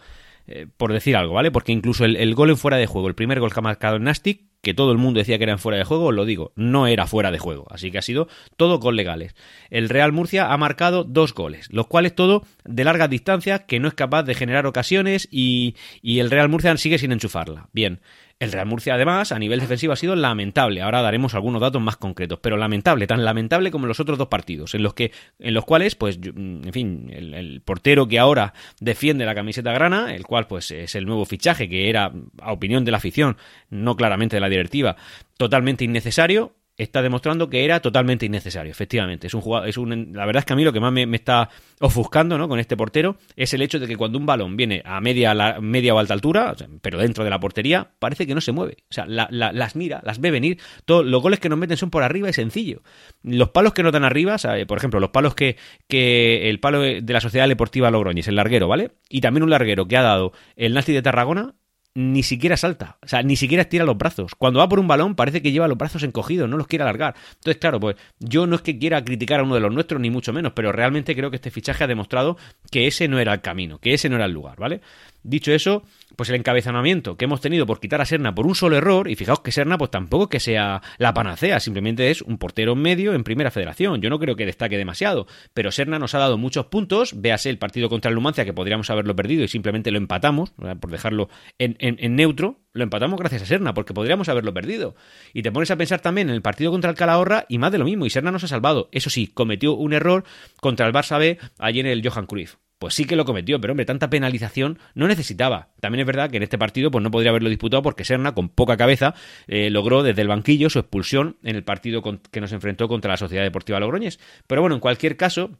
Eh, 0.51 0.65
por 0.77 0.91
decir 0.91 1.15
algo, 1.15 1.35
¿vale? 1.35 1.51
Porque 1.51 1.71
incluso 1.71 2.05
el, 2.05 2.33
gol 2.33 2.49
en 2.49 2.57
fuera 2.57 2.77
de 2.77 2.87
juego, 2.87 3.07
el 3.07 3.13
primer 3.13 3.39
gol 3.39 3.53
que 3.53 3.59
ha 3.59 3.61
marcado 3.61 3.97
en 3.97 4.03
Nastic, 4.03 4.45
que 4.63 4.73
todo 4.73 4.91
el 4.91 4.97
mundo 4.97 5.19
decía 5.19 5.37
que 5.37 5.43
era 5.43 5.53
en 5.53 5.59
fuera 5.59 5.77
de 5.77 5.83
juego, 5.83 6.11
lo 6.11 6.25
digo, 6.25 6.53
no 6.55 6.87
era 6.87 7.05
fuera 7.05 7.29
de 7.29 7.37
juego. 7.37 7.67
Así 7.69 7.91
que 7.91 7.99
ha 7.99 8.01
sido 8.01 8.27
todo 8.57 8.79
con 8.79 8.95
legales. 8.95 9.35
El 9.69 9.89
Real 9.89 10.11
Murcia 10.11 10.51
ha 10.51 10.57
marcado 10.57 11.03
dos 11.03 11.35
goles, 11.35 11.67
los 11.71 11.85
cuales 11.85 12.15
todo 12.15 12.43
de 12.65 12.83
largas 12.83 13.11
distancias, 13.11 13.61
que 13.67 13.79
no 13.79 13.87
es 13.87 13.93
capaz 13.93 14.23
de 14.23 14.33
generar 14.33 14.65
ocasiones 14.65 15.27
y, 15.31 15.75
y 16.01 16.17
el 16.17 16.31
Real 16.31 16.49
Murcia 16.49 16.75
sigue 16.77 16.97
sin 16.97 17.11
enchufarla. 17.11 17.69
Bien, 17.71 18.01
el 18.39 18.53
Real 18.53 18.65
Murcia, 18.65 18.93
además, 18.93 19.33
a 19.33 19.39
nivel 19.39 19.59
defensivo 19.59 19.91
ha 19.91 19.97
sido 19.97 20.15
lamentable. 20.15 20.81
Ahora 20.81 21.01
daremos 21.01 21.33
algunos 21.33 21.61
datos 21.61 21.81
más 21.81 21.97
concretos, 21.97 22.39
pero 22.41 22.55
lamentable, 22.55 23.05
tan 23.05 23.25
lamentable 23.25 23.69
como 23.69 23.85
los 23.85 23.99
otros 23.99 24.17
dos 24.17 24.29
partidos, 24.29 24.73
en 24.75 24.83
los 24.83 24.93
que, 24.93 25.11
en 25.39 25.53
los 25.53 25.65
cuales, 25.65 25.95
pues, 25.95 26.17
mm, 26.17 26.67
en 26.67 26.73
fin, 26.73 27.11
el, 27.13 27.61
portero 27.61 28.07
que 28.07 28.17
ahora 28.17 28.53
defiende 28.79 29.25
la 29.25 29.35
camiseta 29.35 29.73
grana, 29.73 30.15
el 30.15 30.25
cual, 30.25 30.47
pues, 30.47 30.71
es 30.71 30.95
el 30.95 31.05
nuevo 31.05 31.25
fichaje 31.25 31.67
que 31.67 31.89
era, 31.89 32.13
a 32.41 32.53
opinión 32.53 32.85
de 32.85 32.91
la 32.91 32.97
afición, 32.97 33.35
no 33.69 33.97
claramente 33.97 34.37
de 34.37 34.41
la 34.41 34.49
directiva, 34.49 34.95
totalmente 35.37 35.83
innecesario 35.83 36.53
está 36.79 37.01
demostrando 37.01 37.49
que 37.49 37.65
era 37.65 37.81
totalmente 37.81 38.25
innecesario, 38.25 38.71
efectivamente. 38.71 39.27
Es 39.27 39.33
un 39.33 39.41
jugador, 39.41 39.67
es 39.67 39.77
un, 39.77 40.13
la 40.13 40.25
verdad 40.25 40.39
es 40.39 40.45
que 40.45 40.53
a 40.53 40.55
mí 40.55 40.63
lo 40.63 40.71
que 40.71 40.79
más 40.79 40.93
me, 40.93 41.03
está 41.13 41.49
ofuscando 41.81 42.37
¿no? 42.37 42.47
con 42.47 42.57
este 42.59 42.77
portero 42.77 43.17
es 43.35 43.53
el 43.53 43.61
hecho 43.61 43.79
de 43.79 43.87
que 43.87 43.97
cuando 43.97 44.17
un 44.17 44.25
balón 44.25 44.55
viene 44.55 44.81
a 44.85 45.01
media, 45.01 45.33
la, 45.33 45.59
media 45.59 45.93
o 45.93 45.99
alta 45.99 46.13
altura, 46.13 46.55
pero 46.81 46.99
dentro 46.99 47.25
de 47.25 47.29
la 47.29 47.39
portería, 47.39 47.91
parece 47.99 48.25
que 48.25 48.33
no 48.33 48.41
se 48.41 48.53
mueve. 48.53 48.77
O 48.89 48.93
sea, 48.93 49.05
las 49.05 49.75
mira, 49.75 50.01
las 50.05 50.21
ve 50.21 50.31
venir. 50.31 50.59
Todos 50.85 51.05
los 51.05 51.21
goles 51.21 51.39
que 51.39 51.49
nos 51.49 51.59
meten 51.59 51.75
son 51.75 51.89
por 51.89 52.01
arriba 52.01 52.29
y 52.29 52.33
sencillo. 52.33 52.81
Los 53.23 53.49
palos 53.49 53.73
que 53.73 53.83
nos 53.83 53.91
dan 53.91 54.05
arriba, 54.05 54.37
por 54.65 54.77
ejemplo, 54.77 55.01
los 55.01 55.09
palos 55.09 55.35
que, 55.35 55.57
que 55.89 56.49
el 56.49 56.61
palo 56.61 56.79
de 56.79 57.03
la 57.05 57.19
Sociedad 57.19 57.47
Deportiva 57.49 57.91
Logroñez, 57.91 58.29
el 58.29 58.35
larguero, 58.35 58.69
¿vale? 58.69 58.91
Y 59.09 59.19
también 59.19 59.43
un 59.43 59.49
larguero 59.49 59.85
que 59.85 59.97
ha 59.97 60.01
dado 60.01 60.31
el 60.55 60.73
Nasti 60.73 60.93
de 60.93 61.01
Tarragona, 61.01 61.55
ni 61.95 62.23
siquiera 62.23 62.55
salta, 62.55 62.97
o 63.03 63.07
sea, 63.07 63.23
ni 63.23 63.35
siquiera 63.35 63.63
estira 63.63 63.83
los 63.83 63.97
brazos. 63.97 64.35
Cuando 64.35 64.59
va 64.59 64.69
por 64.69 64.79
un 64.79 64.87
balón 64.87 65.15
parece 65.15 65.41
que 65.41 65.51
lleva 65.51 65.67
los 65.67 65.77
brazos 65.77 66.03
encogidos, 66.03 66.47
no 66.49 66.57
los 66.57 66.67
quiere 66.67 66.83
alargar. 66.83 67.15
Entonces, 67.35 67.59
claro, 67.59 67.79
pues 67.79 67.95
yo 68.19 68.47
no 68.47 68.55
es 68.55 68.61
que 68.61 68.77
quiera 68.77 69.03
criticar 69.03 69.39
a 69.39 69.43
uno 69.43 69.55
de 69.55 69.61
los 69.61 69.73
nuestros, 69.73 69.99
ni 69.99 70.09
mucho 70.09 70.31
menos, 70.31 70.53
pero 70.53 70.71
realmente 70.71 71.15
creo 71.15 71.29
que 71.29 71.37
este 71.37 71.51
fichaje 71.51 71.83
ha 71.83 71.87
demostrado 71.87 72.37
que 72.71 72.87
ese 72.87 73.07
no 73.07 73.19
era 73.19 73.33
el 73.33 73.41
camino, 73.41 73.79
que 73.79 73.93
ese 73.93 74.09
no 74.09 74.15
era 74.15 74.25
el 74.25 74.31
lugar, 74.31 74.57
¿vale? 74.57 74.81
Dicho 75.23 75.51
eso, 75.51 75.83
pues 76.19 76.27
el 76.27 76.35
encabezamiento 76.35 77.15
que 77.15 77.23
hemos 77.23 77.39
tenido 77.39 77.65
por 77.65 77.79
quitar 77.79 78.01
a 78.01 78.05
Serna 78.05 78.35
por 78.35 78.45
un 78.45 78.53
solo 78.53 78.75
error, 78.75 79.09
y 79.09 79.15
fijaos 79.15 79.39
que 79.39 79.53
Serna 79.53 79.77
pues 79.77 79.89
tampoco 79.89 80.25
es 80.25 80.29
que 80.29 80.39
sea 80.41 80.81
la 80.97 81.13
panacea, 81.13 81.61
simplemente 81.61 82.11
es 82.11 82.21
un 82.21 82.37
portero 82.37 82.75
medio 82.75 83.13
en 83.13 83.23
primera 83.23 83.51
federación, 83.51 84.01
yo 84.01 84.09
no 84.09 84.19
creo 84.19 84.35
que 84.35 84.45
destaque 84.45 84.77
demasiado, 84.77 85.27
pero 85.53 85.71
Serna 85.71 85.97
nos 85.97 86.15
ha 86.15 86.19
dado 86.19 86.37
muchos 86.37 86.65
puntos, 86.65 87.21
véase 87.21 87.49
el 87.49 87.57
partido 87.57 87.87
contra 87.87 88.09
el 88.09 88.15
Numancia 88.15 88.43
que 88.43 88.51
podríamos 88.51 88.89
haberlo 88.89 89.15
perdido 89.15 89.45
y 89.45 89.47
simplemente 89.47 89.91
lo 89.91 89.97
empatamos, 89.97 90.51
por 90.81 90.91
dejarlo 90.91 91.29
en, 91.57 91.77
en 91.79 92.15
neutro, 92.17 92.59
lo 92.73 92.83
empatamos 92.83 93.17
gracias 93.17 93.43
a 93.43 93.45
Serna, 93.45 93.73
porque 93.73 93.93
podríamos 93.93 94.27
haberlo 94.27 94.53
perdido. 94.53 94.95
Y 95.33 95.41
te 95.41 95.53
pones 95.53 95.71
a 95.71 95.77
pensar 95.77 96.01
también 96.01 96.27
en 96.27 96.35
el 96.35 96.41
partido 96.41 96.69
contra 96.69 96.89
el 96.89 96.97
Calahorra 96.97 97.45
y 97.47 97.59
más 97.59 97.71
de 97.71 97.77
lo 97.77 97.85
mismo, 97.85 98.05
y 98.05 98.09
Serna 98.09 98.31
nos 98.31 98.43
ha 98.43 98.49
salvado. 98.49 98.89
Eso 98.91 99.09
sí, 99.09 99.27
cometió 99.27 99.73
un 99.73 99.93
error 99.93 100.25
contra 100.59 100.85
el 100.85 100.91
Barça 100.91 101.17
B 101.17 101.37
allí 101.59 101.79
en 101.79 101.85
el 101.85 102.05
Johan 102.05 102.25
Cruyff 102.25 102.57
pues 102.79 102.93
sí 102.95 103.05
que 103.05 103.17
lo 103.17 103.25
cometió, 103.25 103.59
pero 103.59 103.73
hombre, 103.73 103.85
tanta 103.85 104.09
penalización 104.09 104.79
no 104.95 105.07
necesitaba. 105.07 105.67
También 105.81 105.99
es 105.99 106.07
verdad 106.07 106.31
que 106.31 106.37
en 106.37 106.43
este 106.43 106.57
partido 106.57 106.89
pues 106.89 107.03
no 107.03 107.11
podría 107.11 107.29
haberlo 107.29 107.49
disputado 107.49 107.83
porque 107.83 108.05
Serna, 108.05 108.33
con 108.33 108.47
poca 108.47 108.77
cabeza, 108.77 109.13
eh, 109.47 109.69
logró 109.69 110.01
desde 110.01 110.21
el 110.21 110.29
banquillo 110.29 110.69
su 110.69 110.79
expulsión 110.79 111.37
en 111.43 111.57
el 111.57 111.63
partido 111.63 112.01
que 112.31 112.41
nos 112.41 112.53
enfrentó 112.53 112.87
contra 112.87 113.11
la 113.11 113.17
Sociedad 113.17 113.43
Deportiva 113.43 113.81
Logroñés. 113.81 114.19
Pero 114.47 114.61
bueno, 114.61 114.75
en 114.75 114.81
cualquier 114.81 115.17
caso, 115.17 115.51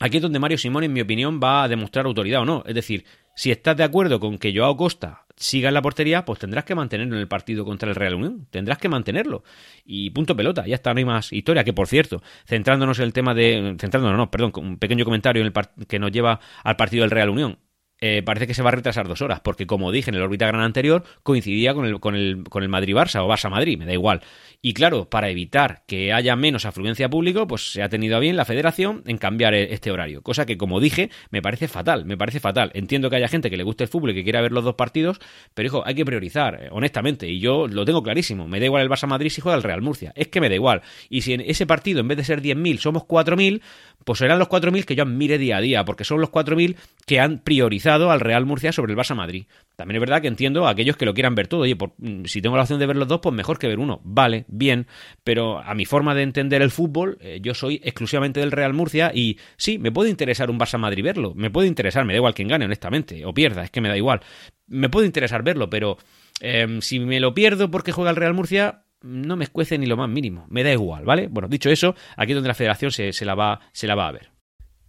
aquí 0.00 0.16
es 0.16 0.22
donde 0.22 0.38
Mario 0.38 0.56
Simón, 0.56 0.84
en 0.84 0.94
mi 0.94 1.02
opinión, 1.02 1.40
va 1.42 1.62
a 1.62 1.68
demostrar 1.68 2.06
autoridad 2.06 2.40
o 2.40 2.46
no. 2.46 2.64
Es 2.66 2.74
decir, 2.74 3.04
si 3.34 3.50
estás 3.50 3.76
de 3.76 3.84
acuerdo 3.84 4.18
con 4.18 4.38
que 4.38 4.56
Joao 4.56 4.78
Costa 4.78 5.25
siga 5.36 5.68
en 5.68 5.74
la 5.74 5.82
portería, 5.82 6.24
pues 6.24 6.38
tendrás 6.38 6.64
que 6.64 6.74
mantenerlo 6.74 7.14
en 7.14 7.20
el 7.20 7.28
partido 7.28 7.64
contra 7.64 7.88
el 7.88 7.94
Real 7.94 8.14
Unión. 8.14 8.46
Tendrás 8.50 8.78
que 8.78 8.88
mantenerlo. 8.88 9.44
Y 9.84 10.10
punto 10.10 10.36
pelota, 10.36 10.66
ya 10.66 10.74
está, 10.74 10.92
no 10.94 10.98
hay 10.98 11.04
más 11.04 11.32
historia. 11.32 11.64
Que 11.64 11.72
por 11.72 11.88
cierto, 11.88 12.22
centrándonos 12.46 12.98
en 12.98 13.04
el 13.04 13.12
tema 13.12 13.34
de. 13.34 13.76
Centrándonos, 13.78 14.16
no, 14.16 14.30
perdón, 14.30 14.52
un 14.56 14.78
pequeño 14.78 15.04
comentario 15.04 15.42
en 15.42 15.52
el 15.54 15.86
que 15.86 15.98
nos 15.98 16.10
lleva 16.10 16.40
al 16.64 16.76
partido 16.76 17.02
del 17.02 17.10
Real 17.10 17.30
Unión. 17.30 17.58
Eh, 17.98 18.22
parece 18.22 18.46
que 18.46 18.52
se 18.52 18.62
va 18.62 18.68
a 18.68 18.72
retrasar 18.72 19.08
dos 19.08 19.22
horas, 19.22 19.40
porque 19.40 19.66
como 19.66 19.90
dije 19.90 20.10
en 20.10 20.16
el 20.16 20.22
órbita 20.22 20.46
gran 20.46 20.60
anterior, 20.60 21.02
coincidía 21.22 21.72
con 21.72 21.86
el, 21.86 21.98
con 21.98 22.14
el, 22.14 22.44
con 22.44 22.62
el 22.62 22.68
Madrid-Barça 22.68 23.24
o 23.24 23.28
Barça-Madrid, 23.28 23.78
me 23.78 23.86
da 23.86 23.94
igual. 23.94 24.20
Y 24.60 24.74
claro, 24.74 25.08
para 25.08 25.30
evitar 25.30 25.82
que 25.86 26.12
haya 26.12 26.36
menos 26.36 26.66
afluencia 26.66 27.08
público, 27.08 27.46
pues 27.46 27.72
se 27.72 27.82
ha 27.82 27.88
tenido 27.88 28.16
a 28.16 28.20
bien 28.20 28.36
la 28.36 28.44
federación 28.44 29.02
en 29.06 29.16
cambiar 29.16 29.54
e, 29.54 29.72
este 29.72 29.90
horario. 29.90 30.20
Cosa 30.22 30.44
que, 30.44 30.58
como 30.58 30.78
dije, 30.78 31.08
me 31.30 31.40
parece 31.40 31.68
fatal, 31.68 32.04
me 32.04 32.18
parece 32.18 32.38
fatal. 32.38 32.70
Entiendo 32.74 33.08
que 33.08 33.16
haya 33.16 33.28
gente 33.28 33.48
que 33.48 33.56
le 33.56 33.62
guste 33.62 33.84
el 33.84 33.88
fútbol 33.88 34.10
y 34.10 34.14
que 34.14 34.24
quiera 34.24 34.42
ver 34.42 34.52
los 34.52 34.64
dos 34.64 34.74
partidos, 34.74 35.18
pero 35.54 35.66
hijo, 35.66 35.82
hay 35.86 35.94
que 35.94 36.04
priorizar, 36.04 36.64
eh, 36.64 36.68
honestamente. 36.72 37.26
Y 37.28 37.40
yo 37.40 37.66
lo 37.66 37.86
tengo 37.86 38.02
clarísimo. 38.02 38.46
Me 38.46 38.60
da 38.60 38.66
igual 38.66 38.82
el 38.82 38.90
Barça 38.90 39.06
Madrid 39.06 39.30
si 39.30 39.40
juega 39.40 39.56
el 39.56 39.62
Real 39.62 39.80
Murcia. 39.80 40.12
Es 40.16 40.28
que 40.28 40.42
me 40.42 40.50
da 40.50 40.54
igual. 40.54 40.82
Y 41.08 41.22
si 41.22 41.32
en 41.32 41.40
ese 41.40 41.66
partido, 41.66 42.00
en 42.00 42.08
vez 42.08 42.18
de 42.18 42.24
ser 42.24 42.42
10.000, 42.42 42.78
somos 42.78 43.04
4.000, 43.04 43.62
pues 44.04 44.18
serán 44.18 44.38
los 44.38 44.48
4.000 44.48 44.84
que 44.84 44.96
yo 44.96 45.04
admire 45.04 45.38
día 45.38 45.56
a 45.56 45.60
día, 45.62 45.84
porque 45.86 46.04
son 46.04 46.20
los 46.20 46.30
4.000 46.30 46.76
que 47.06 47.20
han 47.20 47.38
priorizado 47.38 47.85
al 47.86 48.20
Real 48.20 48.46
Murcia 48.46 48.72
sobre 48.72 48.92
el 48.92 48.98
Barça 48.98 49.14
Madrid. 49.14 49.46
También 49.76 49.96
es 49.96 50.00
verdad 50.00 50.22
que 50.22 50.28
entiendo 50.28 50.66
a 50.66 50.70
aquellos 50.70 50.96
que 50.96 51.06
lo 51.06 51.14
quieran 51.14 51.34
ver 51.34 51.48
todo. 51.48 51.60
Oye, 51.60 51.76
por, 51.76 51.94
mm, 51.98 52.24
si 52.24 52.42
tengo 52.42 52.56
la 52.56 52.62
opción 52.62 52.78
de 52.78 52.86
ver 52.86 52.96
los 52.96 53.08
dos, 53.08 53.20
pues 53.20 53.34
mejor 53.34 53.58
que 53.58 53.68
ver 53.68 53.78
uno. 53.78 54.00
Vale, 54.04 54.44
bien. 54.48 54.86
Pero 55.24 55.58
a 55.58 55.74
mi 55.74 55.84
forma 55.84 56.14
de 56.14 56.22
entender 56.22 56.62
el 56.62 56.70
fútbol, 56.70 57.18
eh, 57.20 57.40
yo 57.42 57.54
soy 57.54 57.80
exclusivamente 57.84 58.40
del 58.40 58.52
Real 58.52 58.72
Murcia 58.72 59.12
y 59.14 59.38
sí, 59.56 59.78
me 59.78 59.92
puede 59.92 60.10
interesar 60.10 60.50
un 60.50 60.58
Barça 60.58 60.78
Madrid 60.78 61.04
verlo. 61.04 61.34
Me 61.34 61.50
puede 61.50 61.68
interesar, 61.68 62.04
me 62.04 62.12
da 62.12 62.18
igual 62.18 62.34
quien 62.34 62.48
gane, 62.48 62.64
honestamente. 62.64 63.24
O 63.24 63.34
pierda, 63.34 63.64
es 63.64 63.70
que 63.70 63.80
me 63.80 63.88
da 63.88 63.96
igual. 63.96 64.20
Me 64.66 64.88
puede 64.88 65.06
interesar 65.06 65.42
verlo, 65.42 65.70
pero 65.70 65.96
em, 66.40 66.80
si 66.80 66.98
me 66.98 67.20
lo 67.20 67.34
pierdo 67.34 67.70
porque 67.70 67.92
juega 67.92 68.10
el 68.10 68.16
Real 68.16 68.34
Murcia, 68.34 68.82
no 69.02 69.36
me 69.36 69.44
escuece 69.44 69.78
ni 69.78 69.86
lo 69.86 69.96
más 69.96 70.08
mínimo. 70.08 70.46
Me 70.48 70.64
da 70.64 70.72
igual, 70.72 71.04
¿vale? 71.04 71.28
Bueno, 71.28 71.48
dicho 71.48 71.70
eso, 71.70 71.94
aquí 72.16 72.32
es 72.32 72.36
donde 72.36 72.48
la 72.48 72.54
federación 72.54 72.90
se, 72.90 73.12
se, 73.12 73.24
la, 73.24 73.34
va, 73.34 73.60
se 73.72 73.86
la 73.86 73.94
va 73.94 74.08
a 74.08 74.12
ver. 74.12 74.35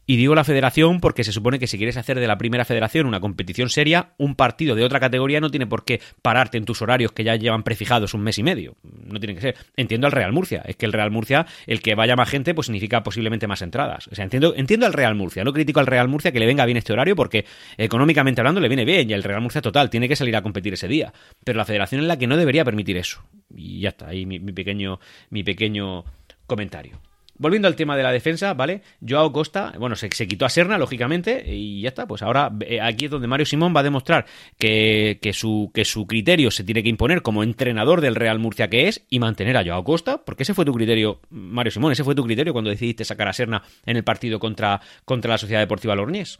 Y 0.09 0.15
digo 0.15 0.35
la 0.35 0.45
federación 0.45 1.01
porque 1.01 1.25
se 1.25 1.33
supone 1.33 1.59
que 1.59 1.67
si 1.67 1.77
quieres 1.77 1.97
hacer 1.97 2.17
de 2.17 2.27
la 2.27 2.37
primera 2.37 2.63
federación 2.63 3.07
una 3.07 3.19
competición 3.19 3.69
seria, 3.69 4.13
un 4.17 4.35
partido 4.35 4.73
de 4.73 4.85
otra 4.85 5.01
categoría 5.01 5.41
no 5.41 5.51
tiene 5.51 5.67
por 5.67 5.83
qué 5.83 5.99
pararte 6.21 6.57
en 6.57 6.63
tus 6.63 6.81
horarios 6.81 7.11
que 7.11 7.25
ya 7.25 7.35
llevan 7.35 7.63
prefijados 7.63 8.13
un 8.13 8.21
mes 8.21 8.37
y 8.37 8.43
medio. 8.43 8.77
No 8.83 9.19
tiene 9.19 9.35
que 9.35 9.41
ser. 9.41 9.55
Entiendo 9.75 10.07
al 10.07 10.13
Real 10.13 10.31
Murcia. 10.31 10.63
Es 10.65 10.77
que 10.77 10.85
el 10.85 10.93
Real 10.93 11.11
Murcia, 11.11 11.45
el 11.65 11.81
que 11.81 11.93
vaya 11.93 12.15
más 12.15 12.29
gente, 12.29 12.55
pues 12.55 12.67
significa 12.67 13.03
posiblemente 13.03 13.47
más 13.47 13.61
entradas. 13.61 14.07
O 14.07 14.15
sea, 14.15 14.23
entiendo, 14.23 14.53
entiendo 14.55 14.85
al 14.85 14.93
Real 14.93 15.13
Murcia. 15.13 15.43
No 15.43 15.51
critico 15.51 15.81
al 15.81 15.87
Real 15.87 16.07
Murcia 16.07 16.31
que 16.31 16.39
le 16.39 16.45
venga 16.45 16.65
bien 16.65 16.77
este 16.77 16.93
horario 16.93 17.17
porque 17.17 17.43
económicamente 17.75 18.39
hablando 18.39 18.61
le 18.61 18.69
viene 18.69 18.85
bien 18.85 19.09
y 19.09 19.13
el 19.13 19.23
Real 19.23 19.41
Murcia 19.41 19.61
total 19.61 19.89
tiene 19.89 20.07
que 20.07 20.15
salir 20.15 20.37
a 20.37 20.41
competir 20.41 20.73
ese 20.73 20.87
día. 20.87 21.11
Pero 21.43 21.57
la 21.57 21.65
federación 21.65 21.99
es 21.99 22.07
la 22.07 22.17
que 22.17 22.27
no 22.27 22.37
debería 22.37 22.63
permitir 22.63 22.95
eso. 22.95 23.21
Y 23.53 23.81
ya 23.81 23.89
está, 23.89 24.07
ahí 24.07 24.25
mi, 24.25 24.39
mi 24.39 24.53
pequeño, 24.53 25.01
mi 25.31 25.43
pequeño 25.43 26.05
comentario. 26.45 27.01
Volviendo 27.39 27.67
al 27.67 27.75
tema 27.75 27.95
de 27.95 28.03
la 28.03 28.11
defensa, 28.11 28.53
¿vale? 28.53 28.81
Joao 29.07 29.31
Costa, 29.31 29.73
bueno, 29.77 29.95
se, 29.95 30.09
quitó 30.09 30.45
a 30.45 30.49
Serna, 30.49 30.77
lógicamente, 30.77 31.43
y 31.47 31.81
ya 31.81 31.89
está. 31.89 32.07
Pues 32.07 32.21
ahora 32.21 32.51
eh, 32.61 32.81
aquí 32.81 33.05
es 33.05 33.11
donde 33.11 33.27
Mario 33.27 33.45
Simón 33.45 33.73
va 33.75 33.81
a 33.81 33.83
demostrar 33.83 34.25
que, 34.57 35.19
que, 35.21 35.33
su, 35.33 35.71
que 35.73 35.85
su 35.85 36.07
criterio 36.07 36.51
se 36.51 36.63
tiene 36.63 36.83
que 36.83 36.89
imponer 36.89 37.21
como 37.21 37.43
entrenador 37.43 38.01
del 38.01 38.15
Real 38.15 38.39
Murcia 38.39 38.69
que 38.69 38.87
es 38.87 39.05
y 39.09 39.19
mantener 39.19 39.57
a 39.57 39.63
Joao 39.63 39.83
Costa, 39.83 40.23
porque 40.25 40.43
ese 40.43 40.53
fue 40.53 40.65
tu 40.65 40.73
criterio, 40.73 41.21
Mario 41.29 41.71
Simón, 41.71 41.91
ese 41.91 42.03
fue 42.03 42.15
tu 42.15 42.23
criterio 42.23 42.53
cuando 42.53 42.69
decidiste 42.69 43.05
sacar 43.05 43.27
a 43.27 43.33
Serna 43.33 43.63
en 43.85 43.97
el 43.97 44.03
partido 44.03 44.39
contra, 44.39 44.81
contra 45.05 45.31
la 45.31 45.37
Sociedad 45.37 45.61
Deportiva 45.61 45.95
Lornés. 45.95 46.39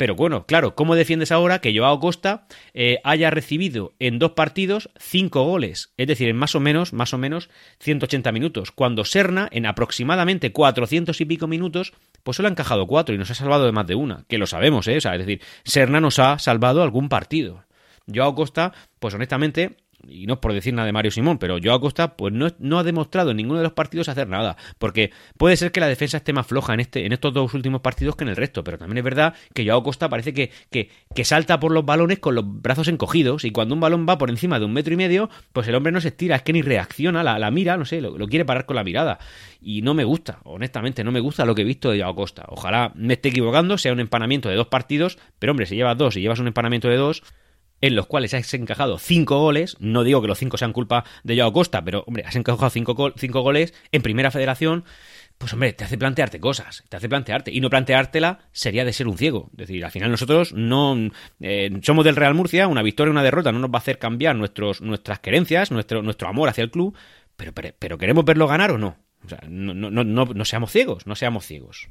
Pero 0.00 0.14
bueno, 0.14 0.46
claro, 0.46 0.74
¿cómo 0.74 0.94
defiendes 0.94 1.30
ahora 1.30 1.58
que 1.58 1.78
Joao 1.78 2.00
Costa 2.00 2.46
eh, 2.72 3.00
haya 3.04 3.28
recibido 3.28 3.92
en 3.98 4.18
dos 4.18 4.30
partidos 4.30 4.88
cinco 4.98 5.44
goles? 5.44 5.92
Es 5.98 6.06
decir, 6.06 6.30
en 6.30 6.38
más 6.38 6.54
o 6.54 6.60
menos, 6.60 6.94
más 6.94 7.12
o 7.12 7.18
menos 7.18 7.50
180 7.80 8.32
minutos. 8.32 8.72
Cuando 8.72 9.04
Serna, 9.04 9.46
en 9.52 9.66
aproximadamente 9.66 10.52
400 10.52 11.20
y 11.20 11.24
pico 11.26 11.48
minutos, 11.48 11.92
pues 12.22 12.38
solo 12.38 12.48
ha 12.48 12.50
encajado 12.50 12.86
cuatro 12.86 13.14
y 13.14 13.18
nos 13.18 13.30
ha 13.30 13.34
salvado 13.34 13.66
de 13.66 13.72
más 13.72 13.86
de 13.86 13.94
una. 13.94 14.24
Que 14.26 14.38
lo 14.38 14.46
sabemos, 14.46 14.88
¿eh? 14.88 14.96
O 14.96 15.00
sea, 15.02 15.12
es 15.16 15.18
decir, 15.18 15.42
Serna 15.64 16.00
nos 16.00 16.18
ha 16.18 16.38
salvado 16.38 16.82
algún 16.82 17.10
partido. 17.10 17.66
Joao 18.10 18.34
Costa, 18.34 18.72
pues 19.00 19.12
honestamente, 19.12 19.76
y 20.08 20.26
no 20.26 20.34
es 20.34 20.40
por 20.40 20.52
decir 20.52 20.74
nada 20.74 20.86
de 20.86 20.92
Mario 20.92 21.10
Simón, 21.10 21.38
pero 21.38 21.58
Joao 21.62 21.80
Costa 21.80 22.16
pues 22.16 22.32
no, 22.32 22.48
no, 22.58 22.78
ha 22.78 22.84
demostrado 22.84 23.30
en 23.30 23.36
ninguno 23.36 23.58
de 23.58 23.64
los 23.64 23.72
partidos 23.72 24.08
hacer 24.08 24.28
nada, 24.28 24.56
porque 24.78 25.10
puede 25.36 25.56
ser 25.56 25.72
que 25.72 25.80
la 25.80 25.88
defensa 25.88 26.18
esté 26.18 26.32
más 26.32 26.46
floja 26.46 26.74
en, 26.74 26.80
este, 26.80 27.06
en 27.06 27.12
estos 27.12 27.32
dos 27.32 27.54
últimos 27.54 27.80
partidos 27.80 28.16
que 28.16 28.24
en 28.24 28.30
el 28.30 28.36
resto, 28.36 28.64
pero 28.64 28.78
también 28.78 28.98
es 28.98 29.04
verdad 29.04 29.34
que 29.54 29.66
Joao 29.66 29.82
Costa 29.82 30.08
parece 30.08 30.32
que, 30.32 30.50
que, 30.70 30.90
que 31.14 31.24
salta 31.24 31.60
por 31.60 31.72
los 31.72 31.84
balones 31.84 32.18
con 32.18 32.34
los 32.34 32.44
brazos 32.46 32.88
encogidos 32.88 33.44
y 33.44 33.50
cuando 33.50 33.74
un 33.74 33.80
balón 33.80 34.06
va 34.08 34.18
por 34.18 34.30
encima 34.30 34.58
de 34.58 34.64
un 34.64 34.72
metro 34.72 34.94
y 34.94 34.96
medio, 34.96 35.30
pues 35.52 35.68
el 35.68 35.74
hombre 35.74 35.92
no 35.92 36.00
se 36.00 36.08
estira, 36.08 36.36
es 36.36 36.42
que 36.42 36.52
ni 36.52 36.62
reacciona, 36.62 37.22
la, 37.22 37.38
la 37.38 37.50
mira, 37.50 37.76
no 37.76 37.84
sé, 37.84 38.00
lo, 38.00 38.14
quiere 38.26 38.44
parar 38.44 38.66
con 38.66 38.76
la 38.76 38.84
mirada 38.84 39.18
y 39.60 39.82
no 39.82 39.94
me 39.94 40.04
gusta, 40.04 40.40
honestamente, 40.44 41.04
no 41.04 41.12
me 41.12 41.20
gusta 41.20 41.44
lo 41.44 41.54
que 41.54 41.62
he 41.62 41.64
visto 41.64 41.90
de 41.90 42.00
Joao 42.00 42.14
Costa. 42.14 42.44
Ojalá 42.48 42.92
me 42.94 43.14
esté 43.14 43.28
equivocando, 43.28 43.76
sea 43.78 43.92
un 43.92 44.00
empanamiento 44.00 44.48
de 44.48 44.56
dos 44.56 44.68
partidos, 44.68 45.18
pero 45.38 45.52
hombre, 45.52 45.66
si 45.66 45.76
llevas 45.76 45.98
dos 45.98 46.16
y 46.16 46.20
llevas 46.20 46.38
un 46.38 46.46
empanamiento 46.46 46.88
de 46.88 46.96
dos 46.96 47.22
en 47.80 47.96
los 47.96 48.06
cuales 48.06 48.34
has 48.34 48.52
encajado 48.54 48.98
cinco 48.98 49.38
goles, 49.38 49.76
no 49.80 50.04
digo 50.04 50.20
que 50.20 50.28
los 50.28 50.38
cinco 50.38 50.56
sean 50.56 50.72
culpa 50.72 51.04
de 51.24 51.36
Joao 51.36 51.52
Costa, 51.52 51.82
pero 51.84 52.04
hombre, 52.06 52.24
has 52.26 52.36
encajado 52.36 52.70
cinco, 52.70 52.94
goles 53.42 53.74
en 53.92 54.02
primera 54.02 54.30
federación, 54.30 54.84
pues 55.38 55.52
hombre, 55.54 55.72
te 55.72 55.84
hace 55.84 55.96
plantearte 55.96 56.38
cosas, 56.40 56.84
te 56.88 56.96
hace 56.96 57.08
plantearte, 57.08 57.50
y 57.50 57.60
no 57.60 57.70
planteártela 57.70 58.40
sería 58.52 58.84
de 58.84 58.92
ser 58.92 59.08
un 59.08 59.16
ciego. 59.16 59.48
Es 59.52 59.58
decir, 59.58 59.84
al 59.84 59.90
final 59.90 60.10
nosotros 60.10 60.52
no 60.52 61.10
eh, 61.40 61.70
somos 61.82 62.04
del 62.04 62.16
Real 62.16 62.34
Murcia, 62.34 62.68
una 62.68 62.82
victoria, 62.82 63.10
una 63.10 63.22
derrota 63.22 63.50
no 63.50 63.58
nos 63.58 63.70
va 63.70 63.76
a 63.76 63.78
hacer 63.78 63.98
cambiar 63.98 64.36
nuestros, 64.36 64.82
nuestras 64.82 65.20
querencias, 65.20 65.70
nuestro, 65.70 66.02
nuestro 66.02 66.28
amor 66.28 66.50
hacia 66.50 66.64
el 66.64 66.70
club, 66.70 66.94
pero, 67.36 67.54
pero, 67.54 67.70
pero 67.78 67.96
queremos 67.96 68.24
verlo 68.24 68.46
ganar 68.46 68.72
o 68.72 68.78
no. 68.78 68.98
O 69.24 69.28
sea, 69.28 69.40
no, 69.48 69.74
no, 69.74 69.90
no, 69.90 70.04
no 70.04 70.44
seamos 70.44 70.70
ciegos, 70.72 71.06
no 71.06 71.14
seamos 71.14 71.46
ciegos. 71.46 71.88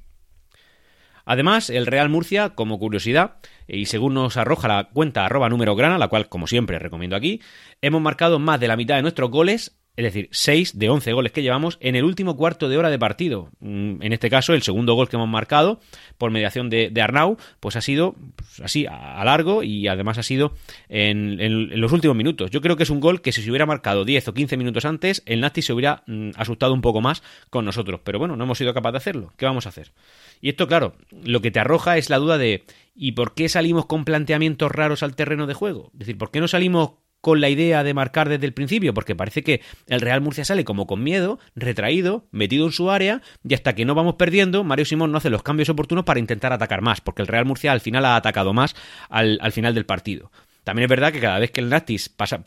Además, 1.29 1.69
el 1.69 1.85
Real 1.85 2.09
Murcia, 2.09 2.55
como 2.55 2.79
curiosidad, 2.79 3.35
y 3.67 3.85
según 3.85 4.15
nos 4.15 4.35
arroja 4.35 4.67
la 4.67 4.85
cuenta 4.85 5.27
arroba 5.27 5.47
número 5.47 5.75
grana, 5.75 5.99
la 5.99 6.07
cual 6.07 6.27
como 6.27 6.47
siempre 6.47 6.79
recomiendo 6.79 7.15
aquí, 7.15 7.39
hemos 7.83 8.01
marcado 8.01 8.39
más 8.39 8.59
de 8.59 8.67
la 8.67 8.75
mitad 8.75 8.95
de 8.95 9.03
nuestros 9.03 9.29
goles 9.29 9.78
es 9.95 10.03
decir, 10.03 10.29
6 10.31 10.79
de 10.79 10.89
11 10.89 11.11
goles 11.11 11.31
que 11.33 11.41
llevamos 11.41 11.77
en 11.81 11.95
el 11.95 12.05
último 12.05 12.37
cuarto 12.37 12.69
de 12.69 12.77
hora 12.77 12.89
de 12.89 12.97
partido. 12.97 13.49
Mm, 13.59 14.01
en 14.01 14.13
este 14.13 14.29
caso, 14.29 14.53
el 14.53 14.61
segundo 14.61 14.93
gol 14.93 15.09
que 15.09 15.17
hemos 15.17 15.27
marcado 15.27 15.81
por 16.17 16.31
mediación 16.31 16.69
de, 16.69 16.91
Arnau, 17.01 17.37
pues 17.59 17.75
ha 17.75 17.81
sido 17.81 18.15
pues, 18.35 18.61
así 18.61 18.85
a, 18.85 19.21
largo 19.25 19.61
y 19.61 19.87
además 19.89 20.17
ha 20.17 20.23
sido 20.23 20.53
en, 20.87 21.79
los 21.81 21.91
últimos 21.91 22.15
minutos. 22.15 22.49
Yo 22.49 22.61
creo 22.61 22.77
que 22.77 22.83
es 22.83 22.89
un 22.89 23.01
gol 23.01 23.21
que 23.21 23.33
si 23.33 23.41
se 23.41 23.49
hubiera 23.49 23.65
marcado 23.65 24.05
10 24.05 24.29
o 24.29 24.33
15 24.33 24.55
minutos 24.55 24.85
antes, 24.85 25.21
el 25.25 25.41
Nasti 25.41 25.61
se 25.61 25.73
hubiera 25.73 26.03
mm, 26.07 26.29
asustado 26.35 26.73
un 26.73 26.81
poco 26.81 27.01
más 27.01 27.21
con 27.49 27.65
nosotros. 27.65 27.99
Pero 28.03 28.19
bueno, 28.19 28.37
no 28.37 28.45
hemos 28.45 28.57
sido 28.57 28.73
capaces 28.73 28.93
de 28.93 28.97
hacerlo. 28.97 29.33
¿Qué 29.35 29.45
vamos 29.45 29.65
a 29.65 29.69
hacer? 29.69 29.91
Y 30.39 30.47
esto, 30.47 30.67
claro, 30.67 30.95
lo 31.11 31.41
que 31.41 31.51
te 31.51 31.59
arroja 31.59 31.97
es 31.97 32.09
la 32.09 32.19
duda 32.19 32.37
de 32.37 32.63
¿y 32.95 33.11
por 33.13 33.33
qué 33.33 33.49
salimos 33.49 33.85
con 33.85 34.05
planteamientos 34.05 34.71
raros 34.71 35.03
al 35.03 35.15
terreno 35.15 35.45
de 35.45 35.53
juego? 35.53 35.89
Es 35.93 35.99
decir, 35.99 36.17
¿por 36.17 36.31
qué 36.31 36.39
no 36.39 36.47
salimos 36.47 36.91
con 37.21 37.41
la 37.41 37.49
idea 37.49 37.83
de 37.83 37.93
marcar 37.93 38.29
desde 38.29 38.45
el 38.45 38.53
principio, 38.53 38.93
porque 38.93 39.15
parece 39.15 39.43
que 39.43 39.61
el 39.87 40.01
Real 40.01 40.21
Murcia 40.21 40.45
sale 40.45 40.63
como 40.63 40.87
con 40.87 41.03
miedo, 41.03 41.39
retraído, 41.55 42.25
metido 42.31 42.65
en 42.65 42.71
su 42.71 42.89
área, 42.89 43.21
y 43.47 43.53
hasta 43.53 43.75
que 43.75 43.85
no 43.85 43.95
vamos 43.95 44.15
perdiendo, 44.15 44.63
Mario 44.63 44.85
Simón 44.85 45.11
no 45.11 45.17
hace 45.17 45.29
los 45.29 45.43
cambios 45.43 45.69
oportunos 45.69 46.05
para 46.05 46.19
intentar 46.19 46.53
atacar 46.53 46.81
más, 46.81 47.01
porque 47.01 47.21
el 47.21 47.27
Real 47.27 47.45
Murcia 47.45 47.71
al 47.71 47.81
final 47.81 48.05
ha 48.05 48.15
atacado 48.15 48.53
más 48.53 48.75
al, 49.09 49.39
al 49.41 49.51
final 49.51 49.73
del 49.73 49.85
partido. 49.85 50.31
También 50.63 50.85
es 50.85 50.89
verdad 50.89 51.11
que 51.11 51.19
cada 51.19 51.39
vez 51.39 51.51
que 51.51 51.61
el 51.61 51.69
Nastic, 51.69 52.15
pasa, 52.15 52.41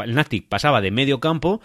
pasaba 0.49 0.81
de 0.81 0.91
medio 0.91 1.19
campo, 1.19 1.61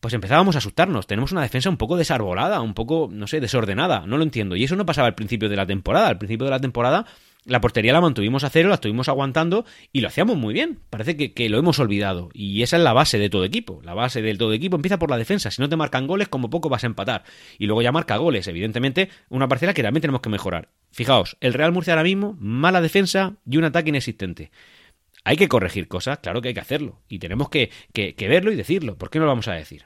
pues 0.00 0.12
empezábamos 0.12 0.54
a 0.54 0.58
asustarnos. 0.58 1.06
Tenemos 1.06 1.32
una 1.32 1.40
defensa 1.40 1.70
un 1.70 1.78
poco 1.78 1.96
desarbolada, 1.96 2.60
un 2.60 2.74
poco, 2.74 3.08
no 3.10 3.26
sé, 3.26 3.40
desordenada. 3.40 4.04
No 4.06 4.18
lo 4.18 4.22
entiendo. 4.22 4.54
Y 4.54 4.64
eso 4.64 4.76
no 4.76 4.84
pasaba 4.84 5.08
al 5.08 5.14
principio 5.14 5.48
de 5.48 5.56
la 5.56 5.64
temporada. 5.64 6.08
Al 6.08 6.18
principio 6.18 6.44
de 6.44 6.50
la 6.50 6.60
temporada 6.60 7.06
la 7.46 7.60
portería 7.60 7.92
la 7.92 8.00
mantuvimos 8.00 8.42
a 8.44 8.50
cero, 8.50 8.68
la 8.68 8.76
estuvimos 8.76 9.08
aguantando 9.08 9.66
y 9.92 10.00
lo 10.00 10.08
hacíamos 10.08 10.36
muy 10.36 10.54
bien. 10.54 10.80
Parece 10.88 11.16
que, 11.16 11.48
lo 11.48 11.58
hemos 11.58 11.78
olvidado. 11.78 12.30
Y 12.32 12.62
esa 12.62 12.76
es 12.78 12.82
la 12.82 12.92
base 12.92 13.18
de 13.18 13.28
todo 13.28 13.44
equipo. 13.44 13.80
La 13.84 13.94
base 13.94 14.22
del 14.22 14.38
todo 14.38 14.52
equipo 14.52 14.76
empieza 14.76 14.98
por 14.98 15.10
la 15.10 15.18
defensa. 15.18 15.50
Si 15.50 15.60
no 15.60 15.68
te 15.68 15.76
marcan 15.76 16.06
goles, 16.06 16.28
como 16.28 16.50
poco 16.50 16.68
vas 16.68 16.84
a 16.84 16.86
empatar. 16.86 17.24
Y 17.58 17.66
luego 17.66 17.82
ya 17.82 17.92
marca 17.92 18.16
goles. 18.16 18.48
Evidentemente, 18.48 19.10
una 19.28 19.48
parcela 19.48 19.74
que 19.74 19.82
también 19.82 20.00
tenemos 20.00 20.22
que 20.22 20.30
mejorar. 20.30 20.70
Fijaos, 20.90 21.36
el 21.40 21.54
Real 21.54 21.72
Murcia 21.72 21.92
ahora 21.92 22.04
mismo, 22.04 22.36
mala 22.40 22.80
defensa 22.80 23.36
y 23.48 23.58
un 23.58 23.64
ataque 23.64 23.90
inexistente. 23.90 24.50
Hay 25.24 25.36
que 25.36 25.48
corregir 25.48 25.88
cosas, 25.88 26.18
claro 26.18 26.40
que 26.40 26.48
hay 26.48 26.54
que 26.54 26.60
hacerlo. 26.60 27.02
Y 27.08 27.18
tenemos 27.18 27.48
que, 27.48 27.70
que, 27.92 28.14
que 28.14 28.28
verlo 28.28 28.52
y 28.52 28.56
decirlo. 28.56 28.96
¿Por 28.96 29.10
qué 29.10 29.18
no 29.18 29.26
lo 29.26 29.32
vamos 29.32 29.48
a 29.48 29.54
decir? 29.54 29.84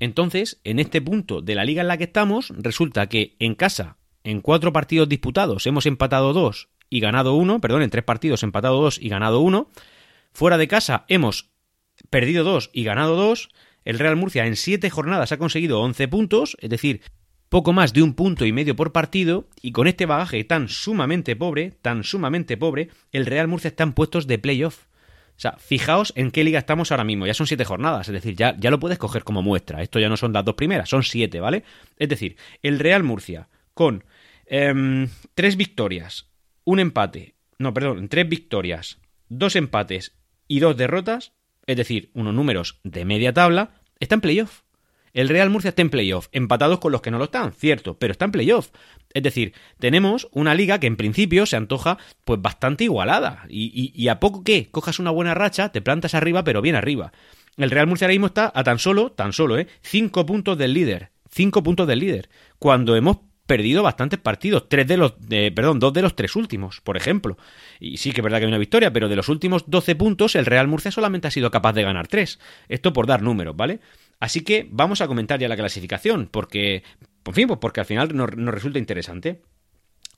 Entonces, 0.00 0.60
en 0.62 0.78
este 0.78 1.00
punto 1.00 1.42
de 1.42 1.56
la 1.56 1.64
liga 1.64 1.82
en 1.82 1.88
la 1.88 1.96
que 1.96 2.04
estamos, 2.04 2.52
resulta 2.56 3.08
que 3.08 3.36
en 3.40 3.56
casa 3.56 3.97
en 4.28 4.42
cuatro 4.42 4.72
partidos 4.72 5.08
disputados 5.08 5.66
hemos 5.66 5.86
empatado 5.86 6.34
dos 6.34 6.68
y 6.90 7.00
ganado 7.00 7.34
uno, 7.34 7.60
perdón, 7.60 7.82
en 7.82 7.90
tres 7.90 8.04
partidos 8.04 8.42
empatado 8.42 8.80
dos 8.80 8.98
y 9.00 9.08
ganado 9.08 9.40
uno. 9.40 9.70
Fuera 10.32 10.58
de 10.58 10.68
casa 10.68 11.04
hemos 11.08 11.50
perdido 12.10 12.44
dos 12.44 12.70
y 12.72 12.84
ganado 12.84 13.16
dos. 13.16 13.48
El 13.84 13.98
Real 13.98 14.16
Murcia 14.16 14.46
en 14.46 14.56
siete 14.56 14.90
jornadas 14.90 15.32
ha 15.32 15.38
conseguido 15.38 15.80
11 15.80 16.08
puntos, 16.08 16.56
es 16.60 16.68
decir, 16.68 17.00
poco 17.48 17.72
más 17.72 17.94
de 17.94 18.02
un 18.02 18.12
punto 18.12 18.44
y 18.44 18.52
medio 18.52 18.76
por 18.76 18.92
partido, 18.92 19.48
y 19.62 19.72
con 19.72 19.86
este 19.86 20.04
bagaje 20.04 20.44
tan 20.44 20.68
sumamente 20.68 21.34
pobre, 21.34 21.70
tan 21.80 22.04
sumamente 22.04 22.58
pobre, 22.58 22.90
el 23.12 23.24
Real 23.24 23.48
Murcia 23.48 23.68
está 23.68 23.84
en 23.84 23.94
puestos 23.94 24.26
de 24.26 24.38
playoff. 24.38 24.84
O 25.36 25.40
sea, 25.40 25.52
fijaos 25.52 26.12
en 26.16 26.30
qué 26.32 26.44
liga 26.44 26.58
estamos 26.58 26.90
ahora 26.90 27.04
mismo. 27.04 27.26
Ya 27.26 27.32
son 27.32 27.46
siete 27.46 27.64
jornadas, 27.64 28.08
es 28.08 28.12
decir, 28.12 28.36
ya, 28.36 28.54
ya 28.58 28.70
lo 28.70 28.80
puedes 28.80 28.98
coger 28.98 29.24
como 29.24 29.40
muestra. 29.40 29.82
Esto 29.82 30.00
ya 30.00 30.10
no 30.10 30.18
son 30.18 30.34
las 30.34 30.44
dos 30.44 30.56
primeras, 30.56 30.90
son 30.90 31.02
siete, 31.02 31.40
¿vale? 31.40 31.64
Es 31.96 32.08
decir, 32.10 32.36
el 32.62 32.78
Real 32.78 33.04
Murcia 33.04 33.48
con 33.72 34.02
em, 34.48 35.08
tres 35.34 35.56
victorias, 35.56 36.30
un 36.64 36.80
empate, 36.80 37.34
no, 37.58 37.72
perdón, 37.74 38.08
tres 38.08 38.28
victorias, 38.28 38.98
dos 39.28 39.56
empates 39.56 40.16
y 40.46 40.60
dos 40.60 40.76
derrotas, 40.76 41.32
es 41.66 41.76
decir, 41.76 42.10
unos 42.14 42.34
números 42.34 42.80
de 42.84 43.04
media 43.04 43.32
tabla, 43.32 43.82
está 44.00 44.14
en 44.14 44.20
playoff. 44.20 44.62
El 45.12 45.28
Real 45.28 45.50
Murcia 45.50 45.70
está 45.70 45.82
en 45.82 45.90
playoff, 45.90 46.28
empatados 46.32 46.78
con 46.78 46.92
los 46.92 47.02
que 47.02 47.10
no 47.10 47.18
lo 47.18 47.24
están, 47.24 47.52
cierto, 47.52 47.98
pero 47.98 48.12
está 48.12 48.26
en 48.26 48.32
playoff. 48.32 48.70
Es 49.14 49.22
decir, 49.22 49.52
tenemos 49.78 50.28
una 50.32 50.54
liga 50.54 50.78
que 50.78 50.86
en 50.86 50.96
principio 50.96 51.46
se 51.46 51.56
antoja 51.56 51.98
pues 52.24 52.40
bastante 52.40 52.84
igualada. 52.84 53.44
Y, 53.48 54.08
a 54.08 54.20
poco 54.20 54.44
que 54.44 54.70
cojas 54.70 54.98
una 54.98 55.10
buena 55.10 55.34
racha, 55.34 55.70
te 55.70 55.80
plantas 55.80 56.14
arriba, 56.14 56.44
pero 56.44 56.62
bien 56.62 56.76
arriba. 56.76 57.12
El 57.56 57.70
Real 57.70 57.86
Murcia 57.86 58.06
ahora 58.06 58.12
mismo 58.12 58.26
está 58.26 58.52
a 58.54 58.62
tan 58.62 58.78
solo, 58.78 59.10
tan 59.12 59.32
solo, 59.32 59.58
¿eh? 59.58 59.66
Cinco 59.82 60.24
puntos 60.24 60.56
del 60.56 60.74
líder. 60.74 61.10
Cinco 61.30 61.62
puntos 61.62 61.88
del 61.88 61.98
líder. 61.98 62.28
Cuando 62.58 62.94
hemos 62.94 63.18
perdido 63.48 63.82
bastantes 63.82 64.20
partidos, 64.20 64.68
tres 64.68 64.86
de 64.86 64.98
los, 64.98 65.14
perdón, 65.54 65.80
dos 65.80 65.92
de 65.92 66.02
los 66.02 66.14
tres 66.14 66.36
últimos, 66.36 66.80
por 66.82 66.96
ejemplo. 66.96 67.38
Y 67.80 67.96
sí 67.96 68.12
que 68.12 68.20
es 68.20 68.22
verdad 68.22 68.38
que 68.38 68.44
hay 68.44 68.48
una 68.48 68.58
victoria, 68.58 68.92
pero 68.92 69.08
de 69.08 69.16
los 69.16 69.28
últimos 69.28 69.64
12 69.66 69.96
puntos 69.96 70.36
el 70.36 70.46
Real 70.46 70.68
Murcia 70.68 70.92
solamente 70.92 71.26
ha 71.26 71.30
sido 71.32 71.50
capaz 71.50 71.72
de 71.72 71.82
ganar 71.82 72.06
tres. 72.06 72.38
Esto 72.68 72.92
por 72.92 73.06
dar 73.06 73.22
números, 73.22 73.56
¿vale? 73.56 73.80
Así 74.20 74.42
que 74.42 74.68
vamos 74.70 75.00
a 75.00 75.08
comentar 75.08 75.40
ya 75.40 75.48
la 75.48 75.56
clasificación, 75.56 76.28
porque, 76.30 76.82
en 77.24 77.34
fin, 77.34 77.48
pues 77.48 77.58
porque 77.58 77.80
al 77.80 77.86
final 77.86 78.14
nos, 78.14 78.30
resulta 78.30 78.78
interesante. 78.78 79.40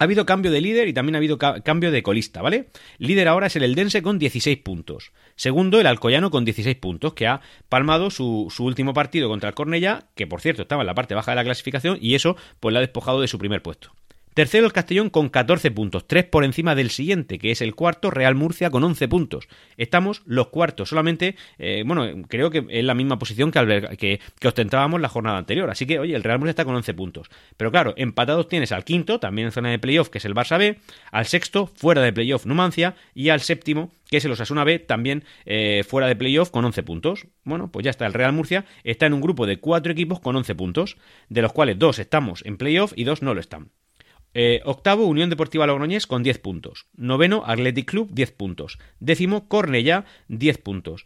Ha 0.00 0.04
habido 0.04 0.24
cambio 0.24 0.50
de 0.50 0.62
líder 0.62 0.88
y 0.88 0.94
también 0.94 1.14
ha 1.14 1.18
habido 1.18 1.36
cambio 1.36 1.90
de 1.90 2.02
colista, 2.02 2.40
¿vale? 2.40 2.70
Líder 2.96 3.28
ahora 3.28 3.48
es 3.48 3.56
el 3.56 3.64
Eldense 3.64 4.00
con 4.00 4.18
16 4.18 4.56
puntos. 4.60 5.12
Segundo, 5.36 5.78
el 5.78 5.86
Alcoyano 5.86 6.30
con 6.30 6.46
16 6.46 6.74
puntos, 6.76 7.12
que 7.12 7.26
ha 7.26 7.42
palmado 7.68 8.08
su, 8.08 8.46
su, 8.48 8.64
último 8.64 8.94
partido 8.94 9.28
contra 9.28 9.50
el 9.50 9.54
Cornellá, 9.54 10.08
que 10.14 10.26
por 10.26 10.40
cierto 10.40 10.62
estaba 10.62 10.82
en 10.82 10.86
la 10.86 10.94
parte 10.94 11.14
baja 11.14 11.32
de 11.32 11.36
la 11.36 11.44
clasificación, 11.44 11.98
y 12.00 12.14
eso 12.14 12.34
pues 12.60 12.72
le 12.72 12.78
ha 12.78 12.80
despojado 12.80 13.20
de 13.20 13.28
su 13.28 13.36
primer 13.36 13.60
puesto. 13.60 13.92
Tercero 14.34 14.64
el 14.64 14.72
Castellón 14.72 15.10
con 15.10 15.28
14 15.28 15.72
puntos, 15.72 16.06
3 16.06 16.24
por 16.24 16.44
encima 16.44 16.76
del 16.76 16.90
siguiente, 16.90 17.38
que 17.38 17.50
es 17.50 17.60
el 17.60 17.74
cuarto, 17.74 18.10
Real 18.10 18.36
Murcia 18.36 18.70
con 18.70 18.84
11 18.84 19.08
puntos. 19.08 19.48
Estamos 19.76 20.22
los 20.24 20.48
cuartos, 20.48 20.88
solamente, 20.88 21.34
eh, 21.58 21.82
bueno, 21.84 22.06
creo 22.28 22.50
que 22.50 22.64
es 22.68 22.84
la 22.84 22.94
misma 22.94 23.18
posición 23.18 23.50
que, 23.50 24.20
ostentábamos 24.44 25.00
la 25.00 25.08
jornada 25.08 25.38
anterior. 25.38 25.68
Así 25.68 25.84
que, 25.84 25.98
oye, 25.98 26.14
el 26.14 26.22
Real 26.22 26.38
Murcia 26.38 26.50
está 26.50 26.64
con 26.64 26.76
11 26.76 26.94
puntos. 26.94 27.28
Pero 27.56 27.72
claro, 27.72 27.92
empatados 27.96 28.46
tienes 28.46 28.70
al 28.70 28.84
quinto, 28.84 29.18
también 29.18 29.46
en 29.46 29.52
zona 29.52 29.70
de 29.70 29.80
playoff, 29.80 30.10
que 30.10 30.18
es 30.18 30.24
el 30.24 30.34
Barça 30.34 30.58
B, 30.58 30.78
al 31.10 31.26
sexto, 31.26 31.66
fuera 31.66 32.00
de 32.00 32.12
playoff, 32.12 32.46
Numancia, 32.46 32.94
y 33.14 33.30
al 33.30 33.40
séptimo, 33.40 33.90
que 34.10 34.18
es 34.18 34.24
el 34.24 34.30
Osasuna 34.30 34.62
B, 34.62 34.78
también 34.78 35.24
eh, 35.44 35.82
fuera 35.86 36.06
de 36.06 36.14
playoff 36.14 36.50
con 36.50 36.64
11 36.64 36.84
puntos. 36.84 37.26
Bueno, 37.42 37.72
pues 37.72 37.82
ya 37.84 37.90
está, 37.90 38.06
el 38.06 38.14
Real 38.14 38.32
Murcia 38.32 38.64
está 38.84 39.06
en 39.06 39.14
un 39.14 39.20
grupo 39.20 39.46
de 39.46 39.58
cuatro 39.58 39.90
equipos 39.92 40.20
con 40.20 40.36
11 40.36 40.54
puntos, 40.54 40.98
de 41.28 41.42
los 41.42 41.52
cuales 41.52 41.80
dos 41.80 41.98
estamos 41.98 42.44
en 42.46 42.58
playoff 42.58 42.92
y 42.94 43.02
dos 43.02 43.22
no 43.22 43.34
lo 43.34 43.40
están. 43.40 43.70
Eh, 44.32 44.60
octavo, 44.64 45.06
Unión 45.06 45.30
Deportiva 45.30 45.66
Logroñés 45.66 46.06
con 46.06 46.22
10 46.22 46.38
puntos. 46.38 46.86
Noveno, 46.94 47.42
Athletic 47.46 47.90
Club, 47.90 48.10
10 48.12 48.32
puntos. 48.32 48.78
Décimo, 49.00 49.48
Cornellá, 49.48 50.04
10 50.28 50.58
puntos. 50.58 51.04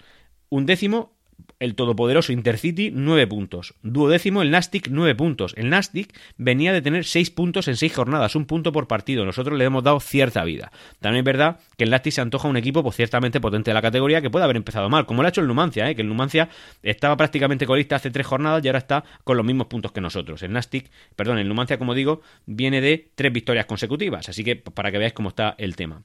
Undécimo, 0.50 1.16
el 1.60 1.74
todopoderoso 1.74 2.32
Intercity 2.32 2.90
9 2.92 3.26
puntos. 3.26 3.74
Duodécimo 3.82 4.42
el 4.42 4.50
Nastic 4.50 4.88
9 4.90 5.14
puntos. 5.14 5.54
El 5.56 5.70
Nastic 5.70 6.14
venía 6.36 6.72
de 6.72 6.82
tener 6.82 7.04
6 7.04 7.30
puntos 7.30 7.68
en 7.68 7.76
6 7.76 7.94
jornadas, 7.94 8.36
un 8.36 8.44
punto 8.44 8.72
por 8.72 8.86
partido. 8.86 9.24
Nosotros 9.24 9.58
le 9.58 9.64
hemos 9.64 9.82
dado 9.82 10.00
cierta 10.00 10.44
vida. 10.44 10.72
También 11.00 11.20
es 11.20 11.24
verdad 11.24 11.60
que 11.76 11.84
el 11.84 11.90
Nastic 11.90 12.12
se 12.12 12.20
antoja 12.20 12.48
un 12.48 12.56
equipo 12.56 12.82
pues, 12.82 12.96
ciertamente 12.96 13.40
potente 13.40 13.70
de 13.70 13.74
la 13.74 13.82
categoría 13.82 14.20
que 14.20 14.30
puede 14.30 14.44
haber 14.44 14.56
empezado 14.56 14.88
mal, 14.88 15.06
como 15.06 15.22
lo 15.22 15.26
ha 15.26 15.30
hecho 15.30 15.40
el 15.40 15.46
Numancia, 15.46 15.88
¿eh? 15.88 15.94
que 15.94 16.02
el 16.02 16.08
Numancia 16.08 16.48
estaba 16.82 17.16
prácticamente 17.16 17.66
colista 17.66 17.96
hace 17.96 18.10
3 18.10 18.26
jornadas 18.26 18.64
y 18.64 18.68
ahora 18.68 18.78
está 18.78 19.04
con 19.24 19.36
los 19.36 19.46
mismos 19.46 19.68
puntos 19.68 19.92
que 19.92 20.00
nosotros. 20.00 20.42
El 20.42 20.52
Nastic, 20.52 20.90
perdón, 21.16 21.38
el 21.38 21.48
Numancia, 21.48 21.78
como 21.78 21.94
digo, 21.94 22.20
viene 22.46 22.80
de 22.80 23.10
3 23.14 23.32
victorias 23.32 23.66
consecutivas, 23.66 24.28
así 24.28 24.44
que 24.44 24.56
para 24.56 24.90
que 24.90 24.98
veáis 24.98 25.14
cómo 25.14 25.30
está 25.30 25.54
el 25.58 25.76
tema. 25.76 26.02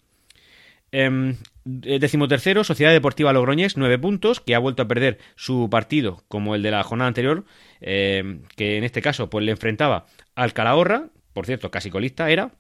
Eh, 0.92 1.36
decimotercero, 1.66 2.64
Sociedad 2.64 2.92
Deportiva 2.92 3.34
Logroñés, 3.34 3.78
nueve 3.78 4.00
puntos, 4.00 4.40
que 4.40 4.56
ha 4.56 4.60
vuelto 4.60 4.84
a 4.84 4.88
perder 4.88 5.20
su 5.36 5.70
partido 5.70 6.24
como 6.28 6.56
el 6.56 6.64
de 6.64 6.72
la 6.72 6.84
jornada 6.84 7.08
anterior, 7.08 7.46
em, 7.82 8.42
que 8.56 8.78
en 8.78 8.84
este 8.84 9.02
caso 9.02 9.30
pues 9.30 9.46
le 9.46 9.52
enfrentaba 9.52 10.06
al 10.36 10.54
Calahorra, 10.54 11.10
por 11.34 11.46
cierto, 11.46 11.70
casi 11.72 11.90
colista 11.90 12.30
era. 12.30 12.52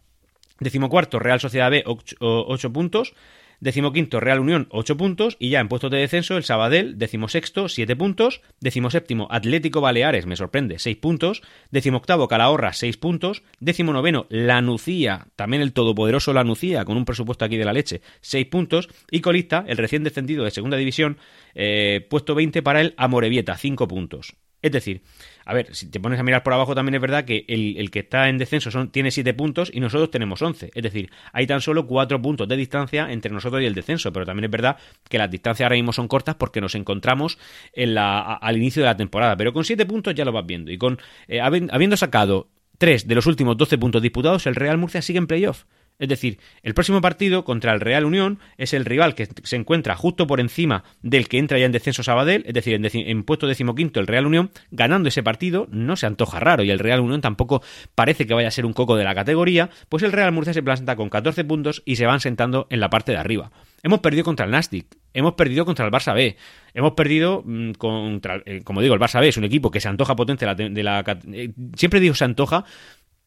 Decimocuarto, 0.59 1.19
Real 1.19 1.39
Sociedad 1.39 1.71
B, 1.71 1.83
ocho 1.85 2.73
puntos. 2.73 3.13
Decimoquinto, 3.59 4.19
Real 4.19 4.39
Unión, 4.39 4.67
8 4.71 4.97
puntos. 4.97 5.35
Y 5.39 5.49
ya 5.49 5.59
en 5.59 5.67
puestos 5.67 5.91
de 5.91 5.97
descenso, 5.97 6.37
el 6.37 6.43
Sabadell, 6.43 6.97
decimosexto, 6.97 7.69
7 7.69 7.95
puntos. 7.95 8.41
Decimoséptimo, 8.59 9.27
Atlético 9.29 9.81
Baleares, 9.81 10.25
me 10.25 10.35
sorprende, 10.35 10.79
6 10.79 10.97
puntos. 10.97 11.41
Decimoctavo, 11.71 12.27
Calahorra, 12.27 12.73
6 12.73 12.97
puntos. 12.97 13.43
Decimonoveno, 13.59 14.25
La 14.29 14.61
Nucía, 14.61 15.27
también 15.35 15.61
el 15.61 15.73
todopoderoso 15.73 16.33
La 16.33 16.43
Nucía, 16.43 16.85
con 16.85 16.97
un 16.97 17.05
presupuesto 17.05 17.45
aquí 17.45 17.57
de 17.57 17.65
la 17.65 17.73
leche, 17.73 18.01
6 18.21 18.45
puntos. 18.47 18.89
Y 19.11 19.21
colista, 19.21 19.65
el 19.67 19.77
recién 19.77 20.03
descendido 20.03 20.43
de 20.43 20.51
segunda 20.51 20.77
división, 20.77 21.17
eh, 21.55 22.05
puesto 22.09 22.35
20 22.35 22.61
para 22.61 22.81
el 22.81 22.93
Amorebieta, 22.97 23.57
5 23.57 23.87
puntos. 23.87 24.35
Es 24.61 24.71
decir, 24.71 25.01
a 25.45 25.53
ver, 25.53 25.73
si 25.73 25.89
te 25.89 25.99
pones 25.99 26.19
a 26.19 26.23
mirar 26.23 26.43
por 26.43 26.53
abajo 26.53 26.75
también 26.75 26.95
es 26.95 27.01
verdad 27.01 27.23
que 27.23 27.45
el, 27.47 27.89
que 27.91 27.99
está 27.99 28.27
en 28.27 28.37
descenso 28.37 28.71
son, 28.71 28.91
tiene 28.91 29.09
7 29.09 29.33
puntos 29.33 29.71
y 29.73 29.79
nosotros 29.79 30.11
tenemos 30.11 30.41
11. 30.41 30.71
Es 30.73 30.83
decir, 30.83 31.09
hay 31.31 31.47
tan 31.47 31.61
solo 31.61 31.87
4 31.87 32.21
puntos 32.21 32.47
de 32.47 32.57
distancia 32.57 33.11
entre 33.11 33.31
nosotros 33.31 33.61
y 33.61 33.65
el 33.65 33.73
descenso, 33.73 34.11
pero 34.11 34.25
también 34.25 34.45
es 34.45 34.51
verdad 34.51 34.77
que 35.07 35.17
las 35.17 35.31
distancias 35.31 35.65
ahora 35.65 35.75
mismo 35.75 35.93
son 35.93 36.07
cortas 36.07 36.35
porque 36.35 36.59
nos 36.59 36.75
encontramos 36.75 37.37
en 37.73 37.95
la, 37.95 38.19
al 38.19 38.57
inicio 38.57 38.81
de 38.81 38.87
la 38.87 38.97
temporada. 38.97 39.37
Pero 39.37 39.53
con 39.53 39.63
7 39.63 39.85
puntos 39.85 40.13
ya 40.13 40.25
lo 40.25 40.31
vas 40.33 40.45
viendo. 40.45 40.71
Y 40.71 40.77
con 40.77 40.99
eh, 41.27 41.39
habiendo 41.39 41.95
sacado 41.95 42.49
3 42.77 43.07
de 43.07 43.15
los 43.15 43.25
últimos 43.25 43.55
12 43.55 43.77
puntos 43.77 44.01
disputados, 44.01 44.45
el 44.45 44.55
Real 44.55 44.77
Murcia 44.77 45.01
sigue 45.01 45.19
en 45.19 45.27
playoff. 45.27 45.63
Es 45.99 46.07
decir, 46.07 46.39
el 46.63 46.73
próximo 46.73 47.01
partido 47.01 47.43
contra 47.43 47.73
el 47.73 47.81
Real 47.81 48.05
Unión 48.05 48.39
es 48.57 48.73
el 48.73 48.85
rival 48.85 49.15
que 49.15 49.27
se 49.43 49.57
encuentra 49.57 49.97
justo 49.97 50.27
por 50.27 50.39
encima 50.39 50.85
del 51.01 51.27
que 51.27 51.37
entra 51.37 51.59
ya 51.59 51.65
en 51.65 51.73
descenso 51.73 52.03
Sabadell, 52.03 52.45
es 52.47 52.53
decir, 52.53 52.79
en, 52.81 53.23
puesto 53.23 53.47
decimoquinto 53.47 53.99
el 53.99 54.07
Real 54.07 54.25
Unión, 54.25 54.49
ganando 54.71 55.09
ese 55.09 55.23
partido 55.23 55.67
no 55.71 55.97
se 55.97 56.05
antoja 56.05 56.39
raro 56.39 56.63
y 56.63 56.71
el 56.71 56.79
Real 56.79 57.01
Unión 57.01 57.19
tampoco 57.19 57.61
parece 57.95 58.25
que 58.25 58.33
vaya 58.33 58.47
a 58.47 58.51
ser 58.51 58.65
un 58.65 58.71
coco 58.71 58.95
de 58.95 59.03
la 59.03 59.13
categoría, 59.13 59.69
pues 59.89 60.01
el 60.03 60.13
Real 60.13 60.31
Murcia 60.31 60.53
se 60.53 60.63
planta 60.63 60.95
con 60.95 61.09
14 61.09 61.43
puntos 61.43 61.83
y 61.83 61.97
se 61.97 62.05
van 62.05 62.21
sentando 62.21 62.67
en 62.69 62.79
la 62.79 62.89
parte 62.89 63.11
de 63.11 63.17
arriba. 63.17 63.51
Hemos 63.83 63.99
perdido 63.99 64.23
contra 64.23 64.45
el 64.45 64.51
Nastic, 64.51 64.87
hemos 65.13 65.33
perdido 65.33 65.65
contra 65.65 65.85
el 65.85 65.91
Barça 65.91 66.13
B, 66.13 66.37
hemos 66.73 66.93
perdido 66.93 67.43
mm, 67.45 67.71
contra, 67.71 68.41
eh, 68.45 68.61
como 68.63 68.81
digo, 68.81 68.93
el 68.93 68.99
Barça 68.99 69.19
B 69.19 69.27
es 69.27 69.37
un 69.37 69.43
equipo 69.43 69.71
que 69.71 69.79
se 69.79 69.89
antoja 69.89 70.15
potente 70.15 70.45
de 70.45 70.83
la, 70.83 71.03
eh, 71.33 71.51
siempre 71.75 71.99
digo 71.99 72.13
se 72.13 72.25
antoja 72.25 72.65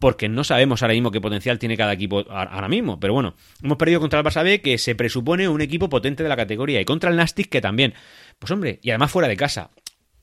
porque 0.03 0.29
no 0.29 0.43
sabemos 0.43 0.83
ahora 0.83 0.95
mismo 0.95 1.13
qué 1.13 1.21
potencial 1.21 1.61
tiene 1.61 1.77
cada 1.77 1.93
equipo 1.93 2.25
ahora 2.29 2.67
mismo. 2.67 2.99
Pero 2.99 3.15
bueno, 3.15 3.37
hemos 3.63 3.79
perdido 3.79 4.01
contra 4.01 4.19
el 4.19 4.27
Barça 4.27 4.43
B, 4.43 4.61
que 4.61 4.77
se 4.77 4.97
presupone 4.97 5.49
un 5.49 5.61
equipo 5.61 5.89
potente 5.89 6.25
de 6.25 6.29
la 6.29 6.35
categoría, 6.35 6.81
y 6.81 6.85
contra 6.85 7.09
el 7.09 7.15
Nastic, 7.15 7.49
que 7.49 7.61
también. 7.61 7.95
Pues 8.41 8.51
hombre, 8.51 8.81
y 8.83 8.91
además 8.91 9.13
fuera 9.13 9.29
de 9.29 9.37
casa. 9.37 9.71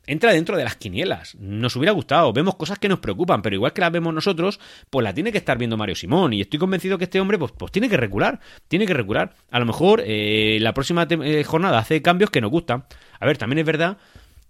Entra 0.05 0.33
dentro 0.33 0.57
de 0.57 0.65
las 0.65 0.75
quinielas. 0.75 1.35
Nos 1.35 1.77
hubiera 1.77 1.93
gustado. 1.93 2.33
Vemos 2.33 2.55
cosas 2.55 2.77
que 2.77 2.89
nos 2.89 2.99
preocupan, 2.99 3.41
pero 3.41 3.55
igual 3.55 3.71
que 3.71 3.79
las 3.79 3.89
vemos 3.89 4.13
nosotros, 4.13 4.59
pues 4.89 5.01
la 5.01 5.13
tiene 5.13 5.31
que 5.31 5.37
estar 5.37 5.57
viendo 5.57 5.77
Mario 5.77 5.95
Simón. 5.95 6.33
Y 6.33 6.41
estoy 6.41 6.59
convencido 6.59 6.97
que 6.97 7.05
este 7.05 7.21
hombre, 7.21 7.37
pues, 7.37 7.53
pues 7.57 7.71
tiene 7.71 7.87
que 7.87 7.95
recular. 7.95 8.41
Tiene 8.67 8.85
que 8.85 8.93
recular. 8.93 9.33
A 9.49 9.59
lo 9.59 9.65
mejor 9.65 10.03
eh, 10.05 10.57
la 10.59 10.73
próxima 10.73 11.07
eh, 11.09 11.45
jornada 11.45 11.79
hace 11.79 12.01
cambios 12.01 12.31
que 12.31 12.41
nos 12.41 12.51
gustan. 12.51 12.83
A 13.17 13.25
ver, 13.25 13.37
también 13.37 13.59
es 13.59 13.65
verdad 13.65 13.97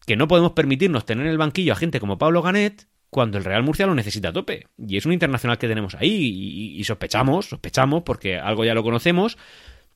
que 0.07 0.15
no 0.15 0.27
podemos 0.27 0.53
permitirnos 0.53 1.05
tener 1.05 1.27
en 1.27 1.31
el 1.31 1.37
banquillo 1.37 1.73
a 1.73 1.75
gente 1.75 1.99
como 1.99 2.17
Pablo 2.17 2.41
Ganet, 2.41 2.87
cuando 3.09 3.37
el 3.37 3.45
Real 3.45 3.63
Murcia 3.63 3.87
lo 3.87 3.95
necesita 3.95 4.29
a 4.29 4.33
tope. 4.33 4.67
Y 4.77 4.97
es 4.97 5.05
un 5.05 5.13
internacional 5.13 5.57
que 5.57 5.67
tenemos 5.67 5.95
ahí 5.95 6.75
y, 6.77 6.83
sospechamos, 6.83 7.47
sospechamos, 7.47 8.03
porque 8.03 8.37
algo 8.37 8.65
ya 8.65 8.73
lo 8.73 8.83
conocemos, 8.83 9.37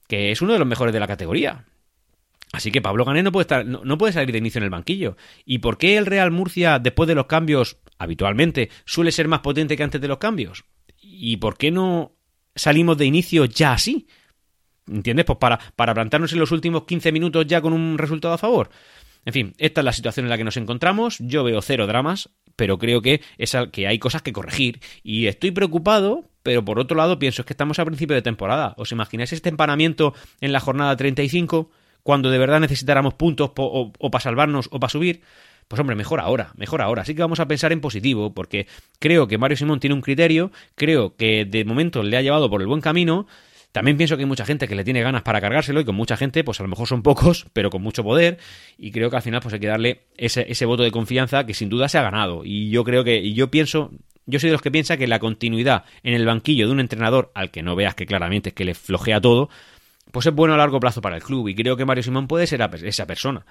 que 0.07 0.31
es 0.31 0.41
uno 0.41 0.53
de 0.53 0.59
los 0.59 0.67
mejores 0.67 0.93
de 0.93 0.99
la 0.99 1.07
categoría. 1.07 1.65
Así 2.51 2.71
que 2.71 2.81
Pablo 2.81 3.05
Gané 3.05 3.23
no 3.23 3.31
puede, 3.31 3.43
estar, 3.43 3.65
no, 3.65 3.97
puede 3.97 4.13
salir 4.13 4.31
de 4.31 4.37
inicio 4.37 4.59
en 4.59 4.65
el 4.65 4.69
banquillo. 4.69 5.17
¿Y 5.45 5.59
por 5.59 5.77
qué 5.77 5.97
el 5.97 6.05
Real 6.05 6.31
Murcia, 6.31 6.79
después 6.79 7.07
de 7.07 7.15
los 7.15 7.25
cambios, 7.25 7.77
habitualmente, 7.97 8.69
suele 8.85 9.11
ser 9.11 9.27
más 9.27 9.39
potente 9.39 9.75
que 9.75 9.83
antes 9.83 10.01
de 10.01 10.07
los 10.07 10.19
cambios? 10.19 10.65
¿Y 11.01 11.37
por 11.37 11.57
qué 11.57 11.71
no 11.71 12.15
salimos 12.55 12.97
de 12.97 13.05
inicio 13.05 13.45
ya 13.45 13.73
así? 13.73 14.07
¿Entiendes? 14.87 15.25
Pues 15.25 15.39
para, 15.39 15.59
para 15.75 15.93
plantarnos 15.93 16.33
en 16.33 16.39
los 16.39 16.51
últimos 16.51 16.83
15 16.83 17.11
minutos 17.11 17.47
ya 17.47 17.61
con 17.61 17.73
un 17.73 17.97
resultado 17.97 18.33
a 18.33 18.37
favor. 18.37 18.69
En 19.25 19.33
fin, 19.33 19.53
esta 19.57 19.81
es 19.81 19.85
la 19.85 19.93
situación 19.93 20.25
en 20.25 20.29
la 20.29 20.37
que 20.37 20.43
nos 20.43 20.57
encontramos. 20.57 21.17
Yo 21.19 21.43
veo 21.43 21.61
cero 21.61 21.87
dramas, 21.87 22.29
pero 22.55 22.77
creo 22.77 23.01
que, 23.01 23.21
es 23.37 23.55
que 23.71 23.87
hay 23.87 23.99
cosas 23.99 24.21
que 24.21 24.33
corregir. 24.33 24.79
Y 25.03 25.27
estoy 25.27 25.51
preocupado, 25.51 26.25
pero 26.43 26.65
por 26.65 26.79
otro 26.79 26.97
lado 26.97 27.19
pienso 27.19 27.45
que 27.45 27.53
estamos 27.53 27.79
a 27.79 27.85
principio 27.85 28.15
de 28.15 28.21
temporada. 28.21 28.73
¿Os 28.77 28.91
imagináis 28.91 29.33
este 29.33 29.49
empanamiento 29.49 30.13
en 30.41 30.51
la 30.51 30.59
jornada 30.59 30.95
35? 30.95 31.71
Cuando 32.03 32.29
de 32.29 32.37
verdad 32.37 32.59
necesitáramos 32.59 33.13
puntos 33.13 33.51
o, 33.55 33.93
o 33.97 34.11
para 34.11 34.21
salvarnos 34.21 34.67
o 34.71 34.79
para 34.79 34.89
subir. 34.89 35.21
Pues 35.67 35.79
hombre, 35.79 35.95
mejor 35.95 36.19
ahora, 36.19 36.51
mejor 36.57 36.81
ahora. 36.81 37.03
Así 37.03 37.15
que 37.15 37.21
vamos 37.21 37.39
a 37.39 37.47
pensar 37.47 37.71
en 37.71 37.81
positivo, 37.81 38.33
porque 38.33 38.67
creo 38.99 39.27
que 39.27 39.37
Mario 39.37 39.57
Simón 39.57 39.79
tiene 39.79 39.95
un 39.95 40.01
criterio, 40.01 40.51
creo 40.75 41.15
que 41.15 41.45
de 41.45 41.63
momento 41.63 42.03
le 42.03 42.17
ha 42.17 42.21
llevado 42.21 42.49
por 42.49 42.61
el 42.61 42.67
buen 42.67 42.81
camino. 42.81 43.25
También 43.73 43.97
pienso 43.97 44.15
que 44.15 44.21
hay 44.21 44.27
mucha 44.27 44.45
gente 44.45 44.67
que 44.67 44.75
le 44.75 44.83
tiene 44.83 45.01
ganas 45.01 45.23
para 45.23 45.41
cargárselo 45.41 45.81
y 45.81 45.83
con 45.83 45.95
mucha 45.95 46.15
gente, 46.15 46.43
pues 46.43 46.59
a 46.59 46.63
lo 46.63 46.69
mejor 46.69 46.87
son 46.87 47.01
pocos, 47.01 47.47
pero 47.53 47.71
con 47.71 47.81
mucho 47.81 48.03
poder. 48.03 48.37
Y 48.77 48.91
creo 48.91 49.09
que 49.09 49.15
al 49.17 49.23
final 49.23 49.41
pues 49.41 49.55
hay 49.55 49.59
que 49.59 49.67
darle 49.67 50.03
ese, 50.15 50.45
ese 50.47 50.65
voto 50.65 50.83
de 50.83 50.91
confianza 50.91 51.45
que 51.45 51.55
sin 51.55 51.69
duda 51.69 51.89
se 51.89 51.97
ha 51.97 52.03
ganado. 52.03 52.43
Y 52.45 52.69
yo 52.69 52.83
creo 52.83 53.03
que, 53.03 53.17
y 53.17 53.33
yo 53.33 53.49
pienso, 53.49 53.91
yo 54.27 54.39
soy 54.39 54.49
de 54.49 54.53
los 54.53 54.61
que 54.61 54.69
piensa 54.69 54.95
que 54.95 55.07
la 55.07 55.17
continuidad 55.17 55.85
en 56.03 56.13
el 56.13 56.23
banquillo 56.23 56.67
de 56.67 56.71
un 56.71 56.79
entrenador, 56.79 57.31
al 57.33 57.49
que 57.49 57.63
no 57.63 57.75
veas 57.75 57.95
que 57.95 58.05
claramente 58.05 58.49
es 58.49 58.55
que 58.55 58.63
le 58.63 58.75
flojea 58.75 59.19
todo, 59.19 59.49
pues 60.11 60.27
es 60.27 60.33
bueno 60.35 60.53
a 60.53 60.57
largo 60.57 60.79
plazo 60.79 61.01
para 61.01 61.15
el 61.15 61.23
club. 61.23 61.47
Y 61.47 61.55
creo 61.55 61.75
que 61.75 61.83
Mario 61.83 62.03
Simón 62.03 62.27
puede 62.27 62.45
ser 62.45 62.61
esa 62.83 63.07
persona. 63.07 63.43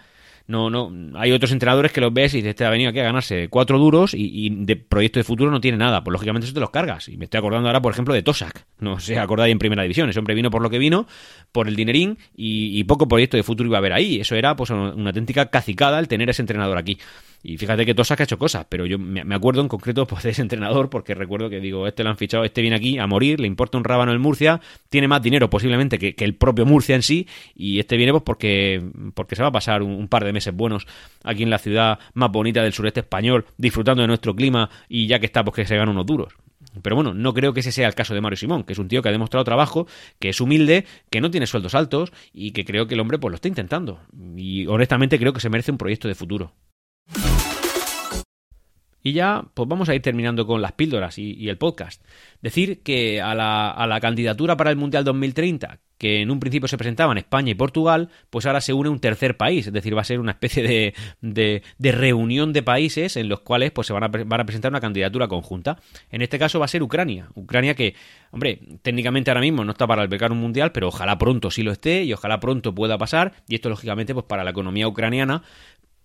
No, 0.47 0.71
no, 0.71 0.91
hay 1.19 1.33
otros 1.33 1.53
entrenadores 1.53 1.93
que 1.93 2.01
los 2.01 2.13
ves 2.13 2.35
y 2.35 2.39
dices, 2.39 2.51
este 2.51 2.65
ha 2.65 2.71
venido 2.71 2.91
aquí 2.91 2.99
a 2.99 3.05
ganarse 3.05 3.49
cuatro 3.49 3.79
duros 3.79 4.13
y, 4.15 4.51
de 4.51 4.77
proyecto 4.77 5.21
de 5.21 5.25
futuro 5.25 5.51
no 5.51 5.61
tiene 5.61 5.79
nada. 5.79 6.03
Pues 6.03 6.13
lógicamente 6.13 6.47
eso 6.47 6.55
te 6.55 6.61
los 6.61 6.71
cargas. 6.71 7.09
Y 7.09 7.17
me 7.17 7.25
estoy 7.25 7.39
acordando 7.39 7.69
ahora, 7.69 7.81
por 7.81 7.93
ejemplo, 7.93 8.15
de 8.15 8.23
Tosak. 8.23 8.67
No 8.79 8.99
sé, 9.01 9.19
acordáis 9.19 9.53
en 9.53 9.59
primera 9.59 9.83
división. 9.83 10.09
Ese 10.11 10.19
hombre 10.19 10.35
vino 10.35 10.51
por 10.51 10.63
lo 10.63 10.71
que 10.71 10.79
vino, 10.79 11.07
por 11.53 11.69
el 11.69 11.77
dinerín 11.77 12.19
y, 12.35 12.83
poco 12.85 13.09
proyecto 13.09 13.37
de 13.37 13.43
futuro 13.43 13.69
iba 13.69 13.79
a 13.79 13.81
haber 13.81 13.93
ahí. 13.93 14.21
Eso 14.21 14.35
era 14.35 14.57
pues 14.57 14.71
una 14.71 15.11
auténtica 15.11 15.47
cacicada 15.47 15.99
el 15.99 16.09
tener 16.09 16.29
ese 16.29 16.43
entrenador 16.43 16.77
aquí. 16.79 16.99
Y 17.43 17.57
fíjate 17.59 17.85
que 17.85 17.95
Tosak 17.95 18.21
ha 18.21 18.25
hecho 18.25 18.39
cosas, 18.39 18.67
pero 18.69 18.87
yo 18.87 18.99
me 18.99 19.35
acuerdo 19.35 19.63
en 19.63 19.69
concreto 19.69 20.07
pues, 20.07 20.23
de 20.23 20.31
ese 20.31 20.43
entrenador 20.43 20.89
porque 20.91 21.15
recuerdo 21.15 21.51
que 21.51 21.61
digo, 21.61 21.87
este 21.87 22.05
lo 22.05 22.11
han 22.11 22.17
fichado, 22.17 22.45
este 22.45 22.61
viene 22.61 22.77
aquí 22.77 22.99
a 22.99 23.07
morir, 23.07 23.41
le 23.41 23.47
importa 23.47 23.79
un 23.79 23.85
rábano 23.85 24.13
el 24.13 24.19
Murcia, 24.19 24.61
tiene 24.89 25.09
más 25.09 25.23
dinero 25.23 25.51
posiblemente 25.51 25.99
que, 25.99 26.15
el 26.23 26.37
propio 26.37 26.65
Murcia 26.65 26.95
en 26.95 27.03
sí 27.03 27.27
y 27.57 27.81
este 27.81 27.97
viene 27.97 28.13
pues 28.13 28.23
porque, 28.23 28.83
porque 29.15 29.35
se 29.35 29.43
va 29.43 29.49
a 29.49 29.53
pasar 29.53 29.83
un, 29.83 30.07
par 30.07 30.25
de 30.25 30.33
meses 30.33 30.55
buenos 30.55 30.87
aquí 31.25 31.43
en 31.43 31.51
la 31.51 31.59
ciudad 31.59 31.99
más 32.15 32.31
bonita 32.31 32.63
del 32.63 32.73
sureste 32.73 33.01
español, 33.01 33.47
disfrutando 33.57 34.03
de 34.03 34.09
nuestro 34.09 34.37
clima 34.37 34.71
y 34.89 35.07
ya 35.07 35.19
que 35.19 35.27
está 35.27 35.43
pues 35.43 35.57
que 35.57 35.67
se 35.67 35.77
gana 35.77 35.91
unos 35.91 36.07
duros. 36.07 36.35
Pero 36.81 36.97
bueno, 36.97 37.13
no 37.13 37.35
creo 37.35 37.53
que 37.53 37.61
ese 37.61 37.73
sea 37.73 37.89
el 37.89 37.95
caso 37.95 38.15
de 38.15 38.21
Mario 38.21 38.37
Simón, 38.37 38.63
que 38.63 38.73
es 38.73 38.79
un 38.79 38.89
tío 38.89 39.03
que 39.03 39.09
ha 39.09 39.13
demostrado 39.13 39.45
trabajo, 39.45 39.87
que 40.19 40.31
es 40.31 40.41
humilde, 40.41 40.87
que 41.11 41.21
no 41.21 41.31
tiene 41.31 41.47
sueldos 41.47 41.75
altos 41.75 42.13
y 42.33 42.53
que 42.53 42.65
creo 42.65 42.87
que 42.87 42.95
el 42.95 43.01
hombre 43.01 43.19
pues 43.19 43.31
lo 43.31 43.35
está 43.37 43.49
intentando. 43.49 44.01
Y 44.37 44.67
honestamente 44.67 45.19
creo 45.19 45.33
que 45.33 45.41
se 45.41 45.51
merece 45.51 45.73
un 45.73 45.79
proyecto 45.79 46.09
de 46.09 46.15
futuro. 46.15 46.53
Y 49.03 49.13
ya, 49.13 49.45
pues 49.55 49.69
vamos 49.69 49.89
a 49.89 49.95
ir 49.95 50.03
terminando 50.03 50.47
con 50.47 50.63
las 50.63 50.73
píldoras 50.73 51.19
y, 51.19 51.49
el 51.49 51.59
podcast. 51.59 52.03
Decir 52.41 52.83
que 52.83 53.21
a 53.21 53.35
la, 53.35 53.71
a 53.71 53.87
la, 53.87 54.01
candidatura 54.01 54.57
para 54.57 54.71
el 54.71 54.77
Mundial 54.77 55.05
2030, 55.05 55.81
que 56.03 56.21
en 56.21 56.33
un 56.33 56.41
principio 56.41 56.67
se 56.67 56.77
presentaban 56.77 57.17
España 57.17 57.53
y 57.53 57.55
Portugal, 57.55 58.09
pues 58.29 58.45
ahora 58.45 58.61
se 58.61 58.73
une 58.73 58.89
un 58.89 58.99
tercer 58.99 59.37
país, 59.37 59.69
es 59.69 59.73
decir, 59.73 59.97
va 59.97 60.01
a 60.01 60.05
ser 60.05 60.19
una 60.19 60.33
especie 60.33 60.63
de, 60.63 60.95
de, 61.21 61.63
de 61.79 61.93
reunión 61.93 62.53
de 62.53 62.65
países 62.65 63.17
en 63.17 63.29
los 63.29 63.41
cuales 63.41 63.71
pues, 63.71 63.87
se 63.87 63.93
van 63.93 64.05
a, 64.05 64.09
van 64.09 64.41
a, 64.41 64.45
presentar 64.45 64.73
una 64.73 64.81
candidatura 64.81 65.29
conjunta. 65.29 65.79
En 66.11 66.23
este 66.23 66.41
caso 66.41 66.59
va 66.59 66.65
a 66.65 66.69
ser 66.69 66.83
Ucrania. 66.83 67.29
Ucrania 67.35 67.75
que, 67.75 67.95
hombre, 68.33 68.59
técnicamente 68.83 69.31
ahora 69.31 69.43
mismo 69.43 69.65
no 69.65 69.71
está 69.71 69.87
para 69.87 70.03
albergar 70.03 70.33
un 70.33 70.39
mundial, 70.39 70.73
pero 70.73 70.89
ojalá 70.89 71.19
pronto 71.19 71.53
sí 71.53 71.63
lo 71.63 71.71
esté 71.71 72.03
y 72.03 72.13
ojalá 72.13 72.41
pronto 72.41 72.75
pueda 72.75 72.99
pasar. 72.99 73.35
Y 73.49 73.55
esto, 73.55 73.69
lógicamente, 73.69 74.13
pues 74.13 74.27
para 74.27 74.43
la 74.43 74.51
economía 74.51 74.89
ucraniana 74.89 75.45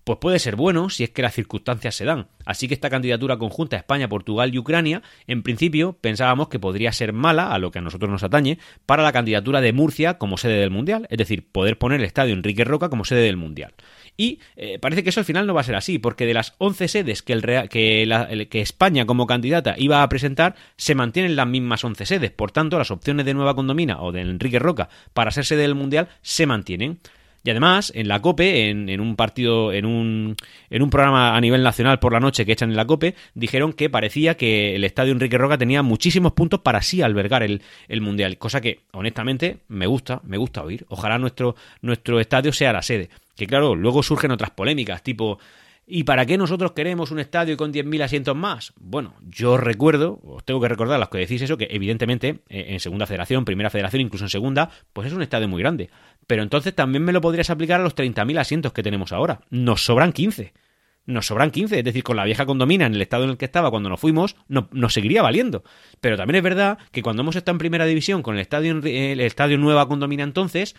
pues 0.08 0.20
puede 0.20 0.40
ser 0.40 0.56
bueno 0.56 0.90
si 0.90 1.04
es 1.04 1.10
que 1.10 1.22
las 1.22 1.34
circunstancias 1.34 1.94
se 1.94 2.06
dan. 2.06 2.28
Así 2.46 2.70
que 2.70 2.74
esta 2.74 2.90
candidatura 2.90 3.36
conjunta 3.36 3.76
España, 3.76 4.08
Portugal 4.08 4.56
y 4.56 4.58
Ucrania, 4.58 5.02
en 5.28 5.44
principio 5.44 5.98
pensábamos 6.00 6.48
que 6.48 6.60
podría 6.60 6.94
ser 6.94 7.12
mala, 7.12 7.52
a 7.52 7.60
lo 7.60 7.72
que 7.72 7.80
a 7.80 7.82
nosotros 7.82 8.10
nos 8.10 8.24
atañe, 8.24 8.58
para 8.86 9.04
la 9.04 9.12
candidatura 9.12 9.60
de 9.60 9.74
Murcia 9.74 10.18
como 10.18 10.38
sede 10.38 10.62
del 10.62 10.72
Mundial, 10.72 11.08
es 11.10 11.18
decir, 11.18 11.46
poder 11.52 11.78
poner 11.78 12.00
el 12.00 12.06
estadio 12.06 12.34
Enrique 12.34 12.64
Roca 12.64 12.88
como 12.88 13.04
sede 13.04 13.24
del 13.24 13.36
Mundial. 13.36 13.74
Y 14.16 14.40
eh, 14.56 14.80
parece 14.80 15.04
que 15.04 15.10
eso 15.10 15.20
al 15.20 15.26
final 15.26 15.46
no 15.46 15.54
va 15.54 15.60
a 15.60 15.66
ser 15.66 15.76
así, 15.76 16.00
porque 16.00 16.26
de 16.26 16.34
las 16.34 16.56
11 16.60 16.88
sedes 16.88 17.22
que, 17.22 17.68
que 17.70 18.62
España 18.62 19.06
como 19.06 19.28
candidata 19.28 19.76
iba 19.78 20.04
a 20.04 20.08
presentar, 20.08 20.56
se 20.78 20.96
mantienen 20.96 21.36
las 21.36 21.48
mismas 21.48 21.84
11 21.84 22.06
sedes. 22.06 22.32
Por 22.32 22.52
tanto, 22.52 22.78
las 22.78 22.92
opciones 22.92 23.26
de 23.26 23.34
Nueva 23.34 23.56
Condomina 23.56 24.02
o 24.02 24.14
de 24.14 24.22
Enrique 24.22 24.58
Roca 24.58 24.88
para 25.14 25.32
ser 25.32 25.44
sede 25.44 25.64
del 25.64 25.76
Mundial 25.76 26.08
se 26.22 26.46
mantienen. 26.46 27.00
Y 27.48 27.50
además, 27.50 27.94
en 27.96 28.10
la 28.10 28.22
COPE, 28.22 28.70
en, 28.70 29.00
un 29.00 29.16
partido, 29.16 29.72
en 29.72 29.86
un, 29.86 30.36
en 30.70 30.82
un 30.82 30.90
programa 30.90 31.34
a 31.34 31.40
nivel 31.40 31.64
nacional 31.64 31.98
por 31.98 32.12
la 32.12 32.20
noche 32.20 32.46
que 32.46 32.52
echan 32.52 32.72
en 32.72 32.76
la 32.76 32.84
COPE, 32.84 33.16
dijeron 33.36 33.72
que 33.72 33.90
parecía 33.90 34.36
que 34.36 34.76
el 34.76 34.84
estadio 34.84 35.14
Enrique 35.14 35.38
Roca 35.38 35.58
tenía 35.58 35.82
muchísimos 35.82 36.34
puntos 36.34 36.60
para 36.60 36.82
sí 36.82 37.02
albergar 37.02 37.44
el, 37.44 37.62
el 37.88 38.02
Mundial. 38.02 38.38
Cosa 38.38 38.60
que, 38.60 38.82
honestamente, 38.92 39.60
me 39.70 39.88
gusta, 39.88 40.20
me 40.26 40.36
gusta 40.36 40.62
oír. 40.62 40.86
Ojalá 40.90 41.20
nuestro, 41.20 41.56
nuestro 41.82 42.20
estadio 42.20 42.52
sea 42.52 42.74
la 42.74 42.82
sede. 42.82 43.08
Que 43.38 43.48
claro, 43.48 43.76
luego 43.76 44.04
surgen 44.04 44.32
otras 44.32 44.50
polémicas, 44.50 45.02
tipo 45.02 45.40
¿Y 45.90 46.04
para 46.04 46.26
qué 46.26 46.38
nosotros 46.38 46.74
queremos 46.74 47.12
un 47.12 47.20
estadio 47.20 47.56
con 47.56 47.72
10.000 47.72 48.04
asientos 48.04 48.36
más? 48.36 48.74
Bueno, 48.76 49.14
yo 49.26 49.56
recuerdo, 49.56 50.20
os 50.22 50.44
tengo 50.44 50.60
que 50.60 50.68
recordar 50.68 50.98
a 50.98 51.00
los 51.00 51.08
que 51.08 51.20
decís 51.20 51.42
eso, 51.42 51.58
que 51.58 51.70
evidentemente 51.72 52.42
eh, 52.50 52.66
en 52.68 52.82
segunda 52.82 53.08
federación, 53.08 53.46
primera 53.46 53.70
federación, 53.70 54.02
incluso 54.02 54.26
en 54.26 54.30
segunda, 54.30 54.70
pues 54.92 55.08
es 55.08 55.14
un 55.14 55.22
estadio 55.22 55.48
muy 55.48 55.62
grande. 55.62 55.90
Pero 56.28 56.44
entonces 56.44 56.76
también 56.76 57.06
me 57.06 57.14
lo 57.14 57.22
podrías 57.22 57.50
aplicar 57.50 57.80
a 57.80 57.84
los 57.86 57.96
30.000 57.96 58.38
asientos 58.38 58.74
que 58.74 58.84
tenemos 58.84 59.14
ahora. 59.14 59.40
Nos 59.50 59.86
sobran 59.86 60.12
15. 60.12 60.52
Nos 61.06 61.28
sobran 61.28 61.52
15, 61.52 61.80
es 61.80 61.86
decir, 61.86 62.04
con 62.04 62.18
la 62.18 62.26
vieja 62.26 62.46
condomina 62.46 62.86
en 62.86 62.94
el 62.94 63.02
estado 63.02 63.24
en 63.24 63.30
el 63.30 63.38
que 63.38 63.46
estaba 63.46 63.72
cuando 63.72 63.88
nos 63.88 64.02
fuimos, 64.02 64.36
no, 64.50 64.68
nos 64.74 64.94
seguiría 64.94 65.22
valiendo. 65.22 65.64
Pero 66.02 66.18
también 66.18 66.36
es 66.36 66.44
verdad 66.44 66.80
que 66.92 67.02
cuando 67.02 67.22
hemos 67.22 67.38
estado 67.38 67.54
en 67.54 67.60
primera 67.60 67.86
división 67.86 68.24
con 68.24 68.36
el 68.36 68.42
estadio, 68.42 68.74
el 68.84 69.22
estadio 69.22 69.58
Nueva 69.58 69.88
Condomina 69.88 70.26
entonces, 70.26 70.76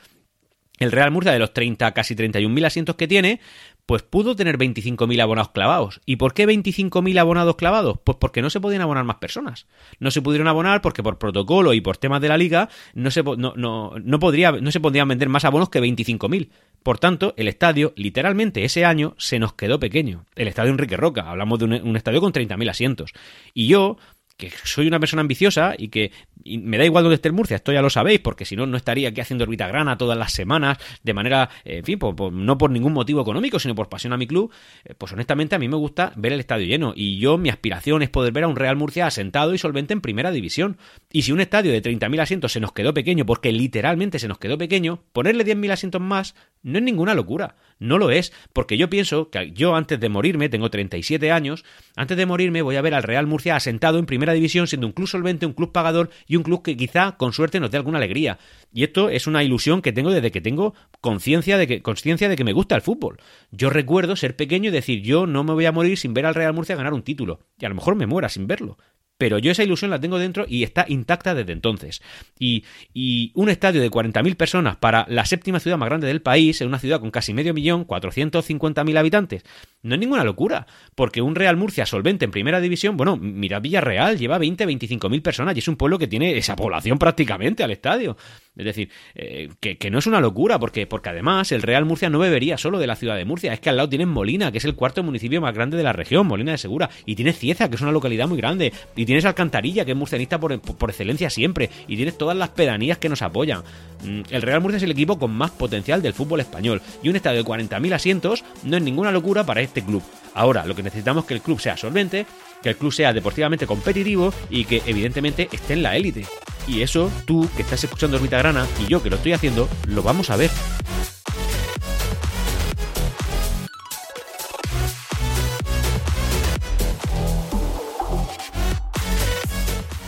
el 0.79 0.93
Real 0.93 1.11
Murcia 1.11 1.33
de 1.33 1.39
los 1.39 1.53
30, 1.53 1.93
casi 1.93 2.15
31.000 2.15 2.67
asientos 2.67 2.97
que 2.97 3.09
tiene, 3.09 3.41
pues 3.89 4.03
pudo 4.03 4.37
tener 4.37 4.59
25.000 4.59 5.19
abonados 5.23 5.51
clavados. 5.53 6.03
¿Y 6.05 6.17
por 6.17 6.35
qué 6.35 6.47
25.000 6.47 7.19
abonados 7.19 7.57
clavados? 7.57 7.99
Pues 8.05 8.19
porque 8.21 8.43
no 8.43 8.51
se 8.51 8.61
podían 8.61 8.83
abonar 8.83 9.05
más 9.05 9.17
personas. 9.17 9.67
No 9.99 10.11
se 10.11 10.21
pudieron 10.21 10.47
abonar 10.47 10.83
porque 10.83 11.03
por 11.03 11.17
protocolo 11.17 11.73
y 11.73 11.81
por 11.81 11.97
temas 11.97 12.21
de 12.21 12.29
la 12.29 12.37
liga 12.37 12.69
no 12.93 13.11
se, 13.11 13.23
no, 13.23 13.55
no, 13.57 13.95
no 13.99 14.19
podría, 14.19 14.53
no 14.53 14.71
se 14.73 14.81
podían 14.81 15.09
vender 15.09 15.31
más 15.31 15.47
abonos 15.47 15.71
que 15.71 15.81
25.000. 15.81 16.51
Por 16.83 16.99
tanto, 16.99 17.33
el 17.39 17.49
estadio, 17.49 17.95
literalmente 17.97 18.63
ese 18.63 18.85
año, 18.85 19.15
se 19.17 19.39
nos 19.39 19.55
quedó 19.55 19.81
pequeño. 19.81 20.27
El 20.37 20.49
estadio 20.49 20.71
Enrique 20.71 20.99
Roca, 20.99 21.31
hablamos 21.31 21.59
de 21.59 21.65
un, 21.65 21.73
un 21.73 21.97
estadio 21.97 22.21
con 22.21 22.35
30.000 22.35 22.69
asientos. 22.69 23.15
Y 23.55 23.69
yo, 23.69 23.97
que 24.39 24.53
soy 24.65 24.87
una 24.87 25.01
persona 25.01 25.21
ambiciosa 25.21 25.75
y 25.77 25.89
que 25.89 26.13
me 26.45 26.79
da 26.79 26.85
igual 26.85 27.05
donde 27.05 27.17
esté 27.17 27.29
el 27.29 27.35
Murcia, 27.35 27.57
esto 27.57 27.73
ya 27.73 27.83
lo 27.83 27.91
sabéis, 27.91 28.21
porque 28.21 28.45
si 28.45 28.57
no, 28.57 28.67
no 28.67 28.77
estaría 28.77 29.09
aquí 29.09 29.21
haciendo 29.21 29.45
grana 29.47 29.99
todas 29.99 30.17
las 30.17 30.33
semanas, 30.33 30.79
de 31.03 31.13
manera, 31.13 31.51
en 31.65 31.85
fin, 31.85 31.99
no 32.33 32.57
por 32.59 32.71
ningún 32.71 32.93
motivo 32.93 33.21
económico, 33.21 33.59
sino 33.59 33.75
por 33.75 33.89
pasión 33.89 34.13
a 34.13 34.17
mi 34.17 34.27
club. 34.27 34.53
Eh, 34.85 34.95
pues 34.97 35.13
honestamente, 35.13 35.57
a 35.57 35.59
mí 35.59 35.69
me 35.69 35.77
gusta 35.77 36.13
ver 36.17 36.33
el 36.33 36.41
estadio 36.41 36.67
lleno. 36.67 36.93
Y 36.95 37.19
yo, 37.19 37.37
mi 37.37 37.49
aspiración 37.49 38.03
es 38.03 38.11
poder 38.11 38.33
ver 38.33 38.45
a 38.45 38.49
un 38.49 38.57
Real 38.57 38.77
Murcia 38.77 39.07
asentado 39.07 39.55
y 39.55 39.59
solvente 39.59 39.93
en 39.93 40.01
primera 40.01 40.31
división. 40.31 40.79
Y 41.11 41.23
si 41.23 41.33
un 41.33 41.41
estadio 41.41 41.73
de 41.73 41.83
30.000 41.83 42.21
asientos 42.21 42.53
se 42.53 42.61
nos 42.61 42.73
quedó 42.73 42.95
pequeño, 42.95 43.27
porque 43.27 43.53
literalmente 43.53 44.21
se 44.21 44.29
nos 44.29 44.39
quedó 44.39 44.57
pequeño, 44.57 45.03
ponerle 45.13 45.45
10.000 45.45 45.73
asientos 45.73 46.01
más 46.01 46.35
no 46.63 46.79
es 46.79 46.85
ninguna 46.85 47.15
locura. 47.15 47.57
No 47.79 47.99
lo 47.99 48.11
es, 48.11 48.33
porque 48.53 48.77
yo 48.77 48.91
pienso 48.91 49.31
que 49.31 49.53
yo 49.53 49.77
antes 49.77 50.01
de 50.01 50.09
morirme, 50.09 50.49
tengo 50.49 50.69
37 50.69 51.31
años, 51.31 51.65
antes 51.95 52.17
de 52.17 52.27
morirme 52.27 52.63
voy 52.63 52.77
a 52.77 52.83
ver 52.83 52.95
al 52.95 53.05
Real 53.05 53.27
Murcia 53.27 53.55
asentado 53.55 53.99
en 53.99 54.07
primera 54.07 54.28
división, 54.33 54.67
siendo 54.67 54.87
un 54.87 54.93
club 54.93 55.09
solvente, 55.09 55.47
un 55.47 55.53
club 55.53 55.73
pagador 55.73 56.11
y 56.27 56.37
un 56.37 56.43
club 56.43 56.63
que 56.63 56.77
quizá 56.77 57.17
con 57.17 57.33
suerte 57.33 57.61
nos 57.61 57.71
dé 57.71 57.77
alguna 57.77 57.99
alegría. 57.99 58.39
Y 58.73 58.85
esto 58.85 59.09
es 59.09 59.27
una 59.27 59.43
ilusión 59.43 59.83
que 59.83 59.93
tengo 59.93 60.11
desde 60.11 60.31
que 60.31 60.41
tengo 60.41 60.75
conciencia 61.01 61.59
de 61.59 61.67
que 61.67 61.83
conciencia 61.83 62.29
de 62.29 62.37
que 62.37 62.45
me 62.45 62.53
gusta 62.53 62.75
el 62.75 62.83
fútbol. 62.83 63.19
Yo 63.51 63.71
recuerdo 63.71 64.17
ser 64.17 64.37
pequeño 64.37 64.69
y 64.69 64.73
decir, 64.73 65.03
yo 65.03 65.27
no 65.27 65.45
me 65.45 65.53
voy 65.53 65.67
a 65.67 65.73
morir 65.73 65.99
sin 65.99 66.15
ver 66.15 66.27
al 66.27 66.35
Real 66.35 66.55
Murcia 66.55 66.77
ganar 66.77 66.95
un 66.95 67.03
título. 67.03 67.41
Y 67.59 67.65
a 67.65 67.69
lo 67.69 67.75
mejor 67.75 67.95
me 67.97 68.07
muera 68.07 68.29
sin 68.29 68.47
verlo 68.47 68.79
pero 69.19 69.39
yo 69.39 69.51
esa 69.51 69.65
ilusión 69.65 69.91
la 69.91 70.01
tengo 70.01 70.19
dentro 70.19 70.47
y 70.49 70.63
está 70.63 70.87
intacta 70.89 71.35
desde 71.35 71.53
entonces. 71.53 72.01
Y, 72.39 72.65
y 72.95 73.33
un 73.35 73.49
estadio 73.49 73.83
de 73.83 73.91
40.000 73.91 74.37
personas 74.37 74.77
para 74.77 75.05
la 75.09 75.27
séptima 75.27 75.59
ciudad 75.59 75.77
más 75.77 75.89
grande 75.89 76.07
del 76.07 76.23
país, 76.23 76.61
en 76.61 76.69
una 76.69 76.79
ciudad 76.79 77.01
con 77.01 77.11
casi 77.11 77.35
medio 77.35 77.53
millón, 77.53 77.85
450.000 77.85 78.97
habitantes, 78.97 79.43
no 79.83 79.95
es 79.95 80.01
ninguna 80.01 80.25
locura, 80.25 80.67
porque 80.95 81.23
un 81.23 81.35
Real 81.35 81.57
Murcia 81.57 81.87
solvente 81.87 82.25
en 82.25 82.31
primera 82.31 82.61
división, 82.61 82.97
bueno, 82.97 83.17
mira 83.17 83.61
Villarreal, 83.61 84.19
lleva 84.19 84.39
20, 84.39 84.67
25.000 84.67 85.23
personas 85.23 85.57
y 85.57 85.61
es 85.61 85.69
un 85.69 85.77
pueblo 85.77 85.99
que 85.99 86.09
tiene 86.09 86.37
esa 86.37 86.57
población 86.57 86.99
prácticamente 86.99 87.63
al 87.63 87.71
estadio. 87.71 88.17
Es 88.57 88.65
decir, 88.65 88.91
eh, 89.15 89.51
que, 89.61 89.91
no 89.91 90.01
es 90.01 90.07
una 90.09 90.21
locura, 90.21 90.59
porque, 90.59 90.89
porque 90.89 91.11
además 91.11 91.53
el 91.53 91.63
Real 91.63 91.85
Murcia 91.85 92.11
no 92.11 92.19
bebería 92.19 92.59
solo 92.59 92.81
de 92.81 92.89
la 92.89 92.97
ciudad 92.97 93.17
de 93.17 93.25
Murcia, 93.25 93.53
es 93.53 93.61
que 93.61 93.71
al 93.71 93.77
lado 93.77 93.89
tienen 93.89 94.09
Molina, 94.09 94.51
que 94.51 94.59
es 94.59 94.65
el 94.65 94.75
cuarto 94.75 95.05
municipio 95.05 95.41
más 95.41 95.55
grande 95.55 95.77
de 95.77 95.85
la 95.85 95.93
región, 95.93 96.27
Molina 96.27 96.51
de 96.51 96.59
Segura, 96.59 96.91
y 97.07 97.15
tienes 97.15 97.39
Cieza, 97.39 97.69
que 97.69 97.77
es 97.77 97.81
una 97.81 97.93
localidad 97.93 98.27
muy 98.27 98.37
grande, 98.37 98.73
y 98.97 99.07
tienes 99.07 99.25
Alcantarilla, 99.25 99.85
que 99.85 99.93
es 99.93 99.97
murcianista 99.97 100.41
por, 100.41 100.61
por 100.61 100.91
excelencia 100.91 101.31
siempre, 101.31 101.71
y 101.87 101.95
tienes 101.95 102.19
todas 102.19 102.37
las 102.37 102.49
pedanías 102.49 102.99
que 102.99 103.09
nos 103.09 103.23
apoyan. 103.23 103.63
Mm, 104.05 104.23
el 104.31 104.43
Real 104.43 104.61
Murcia 104.61 104.79
es 104.79 104.83
el 104.83 104.91
equipo 104.91 105.21
con 105.21 105.33
más 105.33 105.53
potencial 105.53 106.03
del 106.03 106.13
fútbol 106.13 106.41
español, 106.41 106.83
y 107.01 107.11
un 107.11 107.17
estadio 107.17 107.45
de 107.45 107.49
40.000 107.49 107.95
asientos 107.95 108.45
no 108.65 108.77
es 108.77 108.83
ninguna 108.83 109.13
locura 109.13 109.47
para, 109.47 109.68
este 109.69 109.85
club. 109.85 110.03
Ahora, 110.35 110.67
lo 110.67 110.75
que 110.75 110.83
necesitamos 110.83 111.25
es 111.25 111.29
que 111.29 111.35
el 111.35 111.41
club 111.41 111.61
sea 111.61 111.77
solvente, 111.77 112.27
que 112.63 112.71
el 112.71 112.77
club 112.77 112.93
sea 112.93 113.13
deportivamente 113.13 113.67
competitivo 113.67 114.33
y 114.51 114.65
que 114.65 114.83
evidentemente 114.87 115.49
esté 115.53 115.75
en 115.75 115.83
la 115.83 115.97
élite. 115.97 116.27
Y 116.67 116.83
eso, 116.83 117.11
tú 117.27 117.49
que 117.57 117.63
estás 117.63 117.83
escuchando 117.83 118.17
Orbita 118.17 118.39
Grana 118.39 118.67
y 118.81 118.87
yo 118.87 119.03
que 119.03 119.11
lo 119.11 119.17
estoy 119.17 119.33
haciendo, 119.33 119.69
lo 119.87 120.03
vamos 120.03 120.31
a 120.31 120.37
ver. 120.37 120.51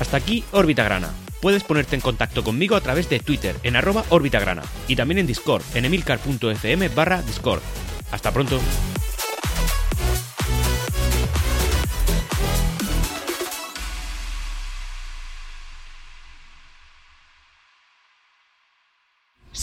Hasta 0.01 0.16
aquí 0.16 0.44
Órbita 0.53 0.83
Grana. 0.85 1.11
Puedes 1.40 1.64
ponerte 1.64 1.94
en 1.94 2.03
contacto 2.03 2.44
conmigo 2.44 2.77
a 2.77 2.81
través 2.81 3.09
de 3.09 3.20
Twitter 3.20 3.57
en 3.62 3.77
arroba 3.77 4.05
Grana 4.11 4.62
y 4.88 4.96
también 4.96 5.18
en 5.18 5.27
Discord 5.27 5.62
en 5.75 5.87
emilcar.fm 5.87 6.88
barra 6.88 7.23
Discord. 7.23 7.62
Hasta 8.11 8.33
pronto. 8.33 8.61